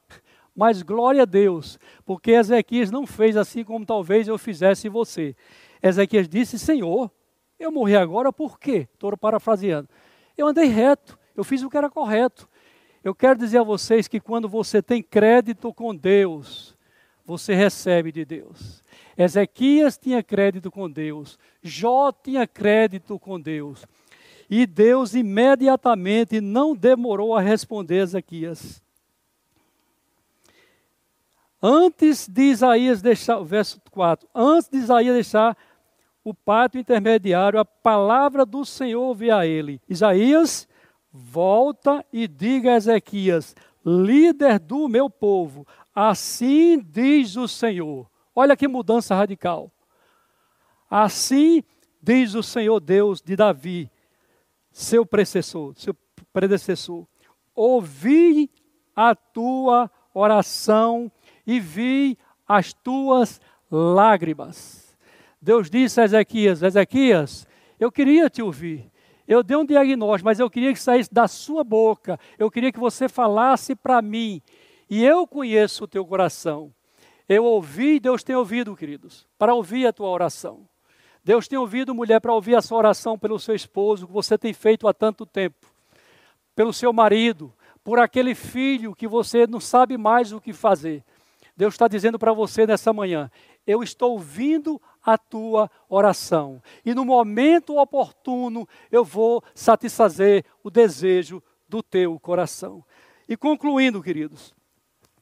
Mas 0.55 0.81
glória 0.81 1.21
a 1.21 1.25
Deus, 1.25 1.77
porque 2.03 2.31
Ezequias 2.31 2.89
não 2.89 3.05
fez 3.05 3.37
assim 3.37 3.63
como 3.63 3.85
talvez 3.85 4.27
eu 4.27 4.35
fizesse 4.39 4.89
você. 4.89 5.35
Ezequias 5.79 6.27
disse: 6.27 6.57
Senhor, 6.57 7.11
eu 7.59 7.71
morri 7.71 7.95
agora 7.95 8.33
por 8.33 8.59
quê? 8.59 8.87
Estou 8.91 9.15
parafraseando. 9.15 9.87
Eu 10.35 10.47
andei 10.47 10.65
reto, 10.65 11.19
eu 11.35 11.43
fiz 11.43 11.61
o 11.61 11.69
que 11.69 11.77
era 11.77 11.87
correto. 11.87 12.49
Eu 13.03 13.13
quero 13.13 13.37
dizer 13.37 13.59
a 13.59 13.63
vocês 13.63 14.07
que 14.07 14.19
quando 14.19 14.49
você 14.49 14.81
tem 14.81 15.03
crédito 15.03 15.71
com 15.71 15.95
Deus, 15.95 16.75
você 17.23 17.53
recebe 17.53 18.11
de 18.11 18.25
Deus. 18.25 18.81
Ezequias 19.15 19.99
tinha 19.99 20.23
crédito 20.23 20.71
com 20.71 20.89
Deus, 20.89 21.37
Jó 21.61 22.11
tinha 22.11 22.47
crédito 22.47 23.19
com 23.19 23.39
Deus. 23.39 23.85
E 24.49 24.65
Deus 24.65 25.13
imediatamente 25.13 26.39
não 26.39 26.75
demorou 26.75 27.35
a 27.35 27.41
responder 27.41 27.97
Ezequias. 27.97 28.81
Antes 31.61 32.27
de 32.27 32.43
Isaías 32.43 33.01
deixar, 33.01 33.39
verso 33.43 33.81
4, 33.91 34.27
antes 34.33 34.69
de 34.69 34.77
Isaías 34.77 35.13
deixar 35.13 35.57
o 36.23 36.33
pátio 36.33 36.79
intermediário, 36.79 37.59
a 37.59 37.65
palavra 37.65 38.45
do 38.45 38.63
Senhor 38.63 39.13
veio 39.15 39.35
a 39.35 39.45
ele. 39.45 39.81
Isaías, 39.89 40.67
volta 41.11 42.05
e 42.13 42.27
diga 42.27 42.73
a 42.73 42.75
Ezequias, 42.75 43.55
líder 43.85 44.59
do 44.59 44.87
meu 44.87 45.09
povo, 45.09 45.65
assim 45.95 46.79
diz 46.79 47.35
o 47.35 47.47
Senhor. 47.47 48.07
Olha 48.35 48.55
que 48.55 48.67
mudança 48.67 49.15
radical. 49.15 49.71
Assim 50.89 51.63
diz 52.01 52.35
o 52.35 52.43
Senhor 52.43 52.79
Deus 52.79 53.21
de 53.21 53.35
Davi, 53.35 53.89
seu 54.77 55.03
predecessor, 55.03 55.73
seu 55.75 55.95
predecessor. 56.31 57.07
Ouvi 57.55 58.47
a 58.95 59.15
tua 59.15 59.89
oração 60.13 61.11
e 61.47 61.59
vi 61.59 62.15
as 62.47 62.73
tuas 62.73 63.41
lágrimas. 63.71 64.95
Deus 65.41 65.67
disse 65.67 65.99
a 65.99 66.03
Ezequias: 66.03 66.61
Ezequias, 66.61 67.47
eu 67.79 67.91
queria 67.91 68.29
te 68.29 68.43
ouvir. 68.43 68.91
Eu 69.27 69.41
dei 69.41 69.57
um 69.57 69.65
diagnóstico, 69.65 70.25
mas 70.25 70.39
eu 70.39 70.49
queria 70.49 70.71
que 70.71 70.79
saísse 70.79 71.11
da 71.11 71.27
sua 71.27 71.63
boca. 71.63 72.19
Eu 72.37 72.51
queria 72.51 72.71
que 72.71 72.79
você 72.79 73.09
falasse 73.09 73.75
para 73.75 73.99
mim. 73.99 74.43
E 74.87 75.03
eu 75.03 75.25
conheço 75.25 75.85
o 75.85 75.87
teu 75.87 76.05
coração. 76.05 76.71
Eu 77.27 77.43
ouvi, 77.43 77.99
Deus 77.99 78.23
tem 78.23 78.35
ouvido, 78.35 78.75
queridos, 78.75 79.27
para 79.39 79.55
ouvir 79.55 79.87
a 79.87 79.91
tua 79.91 80.07
oração. 80.07 80.69
Deus 81.27 81.45
tem 81.45 81.59
ouvido, 81.59 81.93
mulher, 81.93 82.21
para 82.21 82.33
ouvir 82.33 82.55
a 82.55 82.61
sua 82.61 82.77
oração 82.77 83.19
pelo 83.19 83.37
seu 83.37 83.53
esposo, 83.53 84.07
que 84.07 84.13
você 84.13 84.37
tem 84.37 84.53
feito 84.53 84.87
há 84.87 84.93
tanto 84.93 85.25
tempo, 85.25 85.67
pelo 86.55 86.71
seu 86.71 86.93
marido, 86.93 87.53
por 87.83 87.99
aquele 87.99 88.33
filho 88.33 88.95
que 88.95 89.05
você 89.05 89.45
não 89.45 89.59
sabe 89.59 89.97
mais 89.97 90.31
o 90.31 90.39
que 90.39 90.53
fazer. 90.53 91.03
Deus 91.53 91.73
está 91.73 91.85
dizendo 91.85 92.17
para 92.17 92.31
você 92.31 92.65
nessa 92.65 92.93
manhã: 92.93 93.29
eu 93.67 93.83
estou 93.83 94.13
ouvindo 94.13 94.81
a 95.03 95.17
tua 95.17 95.69
oração. 95.89 96.63
E 96.85 96.95
no 96.95 97.03
momento 97.03 97.75
oportuno 97.75 98.65
eu 98.89 99.03
vou 99.03 99.43
satisfazer 99.53 100.45
o 100.63 100.69
desejo 100.69 101.43
do 101.67 101.83
teu 101.83 102.17
coração. 102.21 102.81
E 103.27 103.35
concluindo, 103.35 104.01
queridos, 104.01 104.55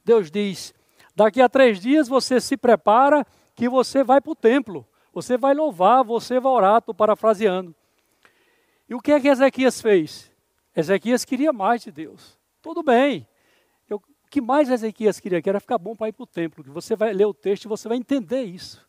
Deus 0.04 0.30
diz: 0.30 0.72
daqui 1.16 1.42
a 1.42 1.48
três 1.48 1.80
dias 1.80 2.06
você 2.06 2.40
se 2.40 2.56
prepara 2.56 3.26
que 3.56 3.68
você 3.68 4.04
vai 4.04 4.20
para 4.20 4.30
o 4.30 4.36
templo. 4.36 4.86
Você 5.16 5.38
vai 5.38 5.54
louvar, 5.54 6.04
você 6.04 6.38
vai 6.38 6.52
orar, 6.52 6.76
estou 6.76 6.94
parafraseando. 6.94 7.74
E 8.86 8.94
o 8.94 9.00
que 9.00 9.10
é 9.10 9.18
que 9.18 9.28
Ezequias 9.28 9.80
fez? 9.80 10.30
Ezequias 10.76 11.24
queria 11.24 11.54
mais 11.54 11.80
de 11.80 11.90
Deus. 11.90 12.38
Tudo 12.60 12.82
bem. 12.82 13.26
Eu, 13.88 13.96
o 13.96 14.30
que 14.30 14.42
mais 14.42 14.68
Ezequias 14.68 15.18
queria? 15.18 15.40
Que 15.40 15.48
era 15.48 15.58
ficar 15.58 15.78
bom 15.78 15.96
para 15.96 16.10
ir 16.10 16.12
para 16.12 16.24
o 16.24 16.26
templo. 16.26 16.62
Que 16.62 16.68
você 16.68 16.94
vai 16.94 17.14
ler 17.14 17.24
o 17.24 17.32
texto 17.32 17.64
e 17.64 17.68
você 17.68 17.88
vai 17.88 17.96
entender 17.96 18.42
isso. 18.42 18.86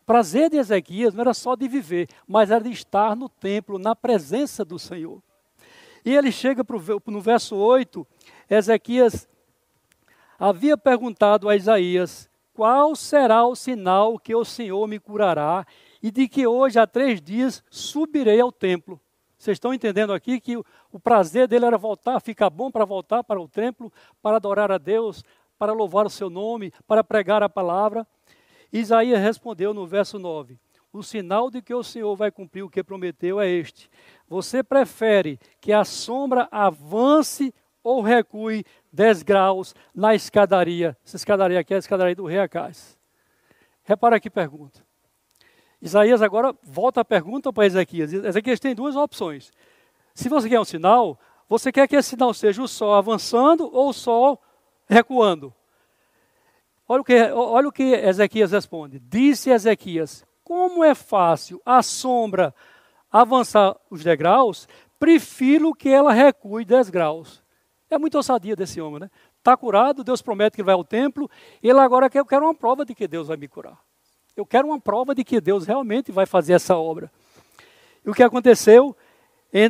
O 0.00 0.06
prazer 0.06 0.48
de 0.48 0.56
Ezequias 0.56 1.12
não 1.12 1.20
era 1.20 1.34
só 1.34 1.54
de 1.54 1.68
viver, 1.68 2.08
mas 2.26 2.50
era 2.50 2.64
de 2.64 2.70
estar 2.70 3.14
no 3.14 3.28
templo, 3.28 3.78
na 3.78 3.94
presença 3.94 4.64
do 4.64 4.78
Senhor. 4.78 5.22
E 6.02 6.16
ele 6.16 6.32
chega 6.32 6.64
pro, 6.64 6.82
no 7.08 7.20
verso 7.20 7.56
8, 7.56 8.06
Ezequias 8.48 9.28
havia 10.38 10.78
perguntado 10.78 11.46
a 11.46 11.54
Isaías: 11.54 12.30
Qual 12.54 12.94
será 12.94 13.46
o 13.46 13.56
sinal 13.56 14.18
que 14.18 14.34
o 14.34 14.44
Senhor 14.44 14.86
me 14.86 14.98
curará 14.98 15.66
e 16.02 16.10
de 16.10 16.28
que 16.28 16.46
hoje 16.46 16.78
há 16.78 16.86
três 16.86 17.20
dias 17.20 17.64
subirei 17.70 18.40
ao 18.40 18.52
templo? 18.52 19.00
Vocês 19.38 19.56
estão 19.56 19.74
entendendo 19.74 20.12
aqui 20.12 20.38
que 20.38 20.56
o, 20.56 21.00
prazer 21.02 21.48
dele 21.48 21.64
era 21.64 21.78
voltar, 21.78 22.20
ficar 22.20 22.50
bom 22.50 22.70
para 22.70 22.84
voltar 22.84 23.24
para 23.24 23.40
o 23.40 23.48
templo, 23.48 23.92
para 24.20 24.36
adorar 24.36 24.70
a 24.70 24.78
Deus, 24.78 25.24
para 25.58 25.72
louvar 25.72 26.06
o 26.06 26.10
seu 26.10 26.30
nome, 26.30 26.72
para 26.86 27.02
pregar 27.02 27.42
a 27.42 27.48
palavra. 27.48 28.06
Isaías 28.72 29.18
respondeu 29.18 29.74
no 29.74 29.86
verso 29.86 30.18
9: 30.18 30.60
O 30.92 31.02
sinal 31.02 31.50
de 31.50 31.62
que 31.62 31.74
o 31.74 31.82
Senhor 31.82 32.14
vai 32.14 32.30
cumprir 32.30 32.62
o 32.62 32.70
que 32.70 32.84
prometeu 32.84 33.40
é 33.40 33.48
este: 33.48 33.90
Você 34.28 34.62
prefere 34.62 35.40
que 35.60 35.72
a 35.72 35.84
sombra 35.84 36.46
avance 36.52 37.52
ou 37.82 38.00
recue 38.00 38.64
10 38.92 39.22
graus 39.22 39.74
na 39.94 40.14
escadaria? 40.14 40.96
Essa 41.04 41.16
escadaria 41.16 41.60
aqui 41.60 41.72
é 41.72 41.76
a 41.76 41.78
escadaria 41.78 42.14
do 42.14 42.26
rei 42.26 42.38
Acais. 42.38 42.98
Repara 43.84 44.20
que 44.20 44.30
pergunta. 44.30 44.84
Isaías 45.80 46.22
agora 46.22 46.54
volta 46.62 47.00
a 47.00 47.04
pergunta 47.04 47.52
para 47.52 47.66
Ezequias. 47.66 48.12
Ezequias 48.12 48.60
tem 48.60 48.74
duas 48.74 48.94
opções. 48.94 49.50
Se 50.14 50.28
você 50.28 50.48
quer 50.48 50.60
um 50.60 50.64
sinal, 50.64 51.18
você 51.48 51.72
quer 51.72 51.88
que 51.88 51.96
esse 51.96 52.10
sinal 52.10 52.32
seja 52.32 52.62
o 52.62 52.68
sol 52.68 52.94
avançando 52.94 53.68
ou 53.72 53.88
o 53.88 53.92
sol 53.92 54.40
recuando? 54.88 55.52
Olha 56.86 57.00
o 57.00 57.04
que, 57.04 57.22
olha 57.32 57.68
o 57.68 57.72
que 57.72 57.82
Ezequias 57.82 58.52
responde. 58.52 59.00
Disse 59.00 59.50
Ezequias: 59.50 60.24
Como 60.44 60.84
é 60.84 60.94
fácil 60.94 61.60
a 61.64 61.82
sombra 61.82 62.54
avançar 63.10 63.76
os 63.90 64.02
degraus, 64.02 64.68
prefiro 64.98 65.74
que 65.74 65.88
ela 65.88 66.12
recue 66.12 66.64
10 66.64 66.90
graus. 66.90 67.41
É 67.92 67.98
muito 67.98 68.14
ousadia 68.14 68.56
desse 68.56 68.80
homem, 68.80 69.00
né? 69.00 69.10
Está 69.36 69.54
curado, 69.54 70.02
Deus 70.02 70.22
promete 70.22 70.56
que 70.56 70.62
vai 70.62 70.72
ao 70.72 70.82
templo, 70.82 71.30
ele 71.62 71.78
agora 71.78 72.08
quer, 72.08 72.20
eu 72.20 72.24
quero 72.24 72.46
uma 72.46 72.54
prova 72.54 72.86
de 72.86 72.94
que 72.94 73.06
Deus 73.06 73.28
vai 73.28 73.36
me 73.36 73.46
curar. 73.46 73.78
Eu 74.34 74.46
quero 74.46 74.68
uma 74.68 74.80
prova 74.80 75.14
de 75.14 75.22
que 75.22 75.38
Deus 75.42 75.66
realmente 75.66 76.10
vai 76.10 76.24
fazer 76.24 76.54
essa 76.54 76.74
obra. 76.74 77.12
E 78.02 78.08
o 78.08 78.14
que 78.14 78.22
aconteceu? 78.22 78.96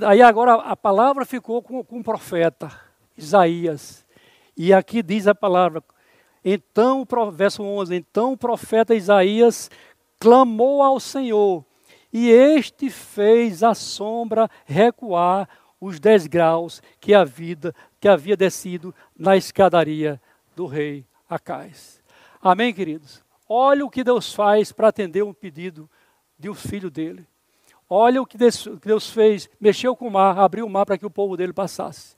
Aí 0.06 0.22
agora 0.22 0.54
a 0.54 0.76
palavra 0.76 1.24
ficou 1.24 1.60
com, 1.60 1.82
com 1.82 1.98
o 1.98 2.04
profeta, 2.04 2.70
Isaías. 3.16 4.06
E 4.56 4.72
aqui 4.72 5.02
diz 5.02 5.26
a 5.26 5.34
palavra, 5.34 5.82
então, 6.44 7.04
verso 7.32 7.64
11, 7.64 7.92
então 7.96 8.34
o 8.34 8.36
profeta 8.36 8.94
Isaías 8.94 9.68
clamou 10.20 10.80
ao 10.80 11.00
Senhor, 11.00 11.64
e 12.12 12.30
este 12.30 12.88
fez 12.88 13.64
a 13.64 13.74
sombra 13.74 14.48
recuar 14.64 15.48
os 15.82 15.98
dez 15.98 16.28
graus 16.28 16.80
que, 17.00 17.12
a 17.12 17.24
vida, 17.24 17.74
que 18.00 18.08
havia 18.08 18.36
descido 18.36 18.94
na 19.18 19.36
escadaria 19.36 20.20
do 20.54 20.64
rei 20.66 21.04
Acais. 21.28 22.00
Amém, 22.40 22.72
queridos? 22.72 23.20
Olha 23.48 23.84
o 23.84 23.90
que 23.90 24.04
Deus 24.04 24.32
faz 24.32 24.70
para 24.70 24.88
atender 24.88 25.24
um 25.24 25.34
pedido 25.34 25.90
de 26.38 26.48
um 26.48 26.54
filho 26.54 26.88
dele. 26.88 27.26
Olha 27.90 28.22
o 28.22 28.26
que 28.26 28.38
Deus 28.38 29.10
fez, 29.10 29.50
mexeu 29.60 29.96
com 29.96 30.06
o 30.06 30.10
mar, 30.10 30.38
abriu 30.38 30.66
o 30.66 30.70
mar 30.70 30.86
para 30.86 30.96
que 30.96 31.04
o 31.04 31.10
povo 31.10 31.36
dele 31.36 31.52
passasse. 31.52 32.14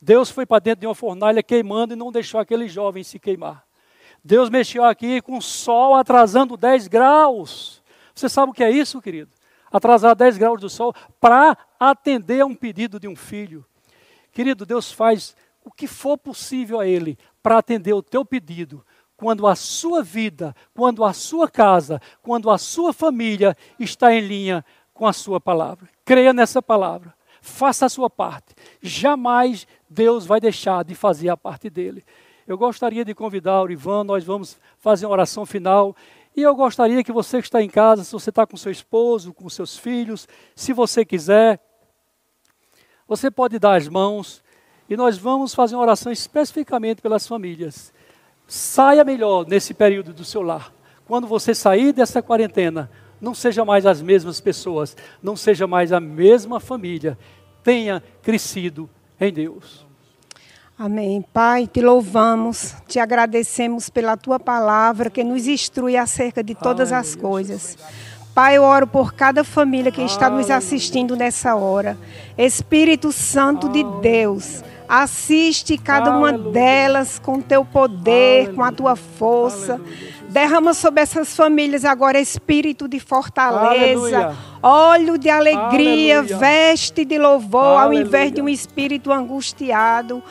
Deus 0.00 0.30
foi 0.30 0.46
para 0.46 0.58
dentro 0.58 0.80
de 0.80 0.86
uma 0.86 0.94
fornalha 0.94 1.42
queimando 1.42 1.92
e 1.92 1.96
não 1.96 2.10
deixou 2.10 2.40
aquele 2.40 2.66
jovem 2.66 3.04
se 3.04 3.18
queimar. 3.18 3.62
Deus 4.24 4.48
mexeu 4.48 4.84
aqui 4.84 5.20
com 5.20 5.36
o 5.36 5.42
sol 5.42 5.94
atrasando 5.94 6.56
10 6.56 6.88
graus. 6.88 7.82
Você 8.14 8.28
sabe 8.28 8.50
o 8.50 8.54
que 8.54 8.64
é 8.64 8.70
isso, 8.70 9.02
querido? 9.02 9.30
Atrasar 9.72 10.14
10 10.14 10.36
graus 10.38 10.60
do 10.60 10.68
sol 10.68 10.94
para 11.20 11.56
atender 11.80 12.40
a 12.40 12.46
um 12.46 12.54
pedido 12.54 13.00
de 13.00 13.08
um 13.08 13.16
filho. 13.16 13.64
Querido, 14.30 14.66
Deus 14.66 14.92
faz 14.92 15.34
o 15.64 15.70
que 15.70 15.86
for 15.86 16.18
possível 16.18 16.80
a 16.80 16.86
Ele 16.86 17.18
para 17.42 17.58
atender 17.58 17.92
o 17.92 18.02
teu 18.02 18.24
pedido, 18.24 18.84
quando 19.16 19.46
a 19.46 19.54
sua 19.54 20.02
vida, 20.02 20.54
quando 20.74 21.04
a 21.04 21.12
sua 21.12 21.48
casa, 21.48 22.00
quando 22.20 22.50
a 22.50 22.58
sua 22.58 22.92
família 22.92 23.56
está 23.78 24.12
em 24.12 24.20
linha 24.20 24.64
com 24.92 25.06
a 25.06 25.12
sua 25.12 25.40
palavra. 25.40 25.88
Creia 26.04 26.32
nessa 26.32 26.60
palavra. 26.60 27.14
Faça 27.40 27.86
a 27.86 27.88
sua 27.88 28.08
parte. 28.08 28.54
Jamais 28.80 29.66
Deus 29.88 30.24
vai 30.24 30.40
deixar 30.40 30.84
de 30.84 30.94
fazer 30.94 31.28
a 31.28 31.36
parte 31.36 31.68
dele. 31.68 32.04
Eu 32.46 32.58
gostaria 32.58 33.04
de 33.04 33.14
convidar 33.14 33.62
o 33.62 33.70
Ivan, 33.70 34.04
nós 34.04 34.24
vamos 34.24 34.58
fazer 34.78 35.06
uma 35.06 35.12
oração 35.12 35.46
final. 35.46 35.96
E 36.34 36.42
eu 36.42 36.54
gostaria 36.54 37.04
que 37.04 37.12
você 37.12 37.38
que 37.40 37.46
está 37.46 37.62
em 37.62 37.68
casa, 37.68 38.04
se 38.04 38.12
você 38.12 38.30
está 38.30 38.46
com 38.46 38.56
seu 38.56 38.72
esposo, 38.72 39.34
com 39.34 39.48
seus 39.48 39.76
filhos, 39.76 40.26
se 40.54 40.72
você 40.72 41.04
quiser, 41.04 41.60
você 43.06 43.30
pode 43.30 43.58
dar 43.58 43.76
as 43.76 43.88
mãos 43.88 44.42
e 44.88 44.96
nós 44.96 45.18
vamos 45.18 45.54
fazer 45.54 45.74
uma 45.74 45.82
oração 45.82 46.10
especificamente 46.10 47.02
pelas 47.02 47.26
famílias. 47.26 47.92
Saia 48.46 49.04
melhor 49.04 49.46
nesse 49.46 49.74
período 49.74 50.14
do 50.14 50.24
seu 50.24 50.42
lar. 50.42 50.72
Quando 51.06 51.26
você 51.26 51.54
sair 51.54 51.92
dessa 51.92 52.22
quarentena, 52.22 52.90
não 53.20 53.34
seja 53.34 53.64
mais 53.64 53.84
as 53.84 54.00
mesmas 54.00 54.40
pessoas, 54.40 54.96
não 55.22 55.36
seja 55.36 55.66
mais 55.66 55.92
a 55.92 56.00
mesma 56.00 56.58
família. 56.58 57.18
Tenha 57.62 58.02
crescido 58.22 58.88
em 59.20 59.32
Deus. 59.32 59.86
Amém. 60.78 61.24
Pai, 61.32 61.66
te 61.66 61.80
louvamos, 61.80 62.74
te 62.88 62.98
agradecemos 62.98 63.88
pela 63.88 64.16
tua 64.16 64.40
palavra 64.40 65.10
que 65.10 65.22
nos 65.22 65.46
instrui 65.46 65.96
acerca 65.96 66.42
de 66.42 66.54
todas 66.54 66.92
as 66.92 67.14
coisas. 67.14 67.76
Pai, 68.34 68.56
eu 68.56 68.62
oro 68.62 68.86
por 68.86 69.12
cada 69.12 69.44
família 69.44 69.92
que 69.92 70.02
está 70.02 70.30
nos 70.30 70.50
assistindo 70.50 71.14
nessa 71.14 71.54
hora. 71.54 71.98
Espírito 72.36 73.12
Santo 73.12 73.68
de 73.68 73.84
Deus, 74.00 74.62
Assiste 74.94 75.78
cada 75.78 76.14
uma 76.14 76.34
delas 76.34 77.18
com 77.18 77.40
teu 77.40 77.64
poder, 77.64 78.54
com 78.54 78.62
a 78.62 78.70
tua 78.70 78.94
força. 78.94 79.80
Derrama 80.28 80.74
sobre 80.74 81.00
essas 81.00 81.34
famílias 81.34 81.86
agora 81.86 82.20
espírito 82.20 82.86
de 82.86 83.00
fortaleza, 83.00 84.36
óleo 84.62 85.16
de 85.16 85.30
alegria, 85.30 86.22
veste 86.22 87.06
de 87.06 87.16
louvor, 87.16 87.80
ao 87.80 87.94
invés 87.94 88.32
de 88.32 88.42
um 88.42 88.48
espírito 88.50 89.10
angustiado. 89.10 90.22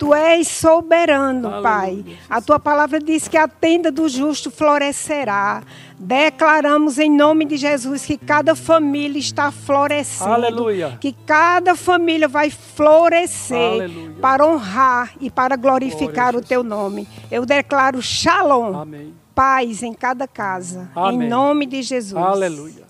Tu 0.00 0.14
és 0.14 0.48
soberano, 0.48 1.46
Aleluia. 1.46 1.62
Pai. 1.62 2.04
A 2.30 2.40
tua 2.40 2.58
palavra 2.58 2.98
diz 2.98 3.28
que 3.28 3.36
a 3.36 3.46
tenda 3.46 3.92
do 3.92 4.08
justo 4.08 4.50
florescerá. 4.50 5.62
Declaramos 5.98 6.98
em 6.98 7.14
nome 7.14 7.44
de 7.44 7.58
Jesus 7.58 8.06
que 8.06 8.16
cada 8.16 8.54
família 8.54 9.18
está 9.18 9.52
florescendo. 9.52 10.32
Aleluia. 10.32 10.96
Que 10.98 11.12
cada 11.12 11.76
família 11.76 12.26
vai 12.26 12.48
florescer 12.48 13.82
Aleluia. 13.82 14.16
para 14.22 14.46
honrar 14.46 15.12
e 15.20 15.30
para 15.30 15.54
glorificar 15.54 16.32
Glória 16.32 16.38
o 16.38 16.42
teu 16.42 16.64
nome. 16.64 17.06
Eu 17.30 17.44
declaro 17.44 18.00
shalom. 18.00 18.80
Amém. 18.80 19.12
Paz 19.34 19.82
em 19.82 19.92
cada 19.92 20.26
casa. 20.26 20.90
Amém. 20.96 21.26
Em 21.26 21.28
nome 21.28 21.66
de 21.66 21.82
Jesus. 21.82 22.24
Aleluia. 22.24 22.89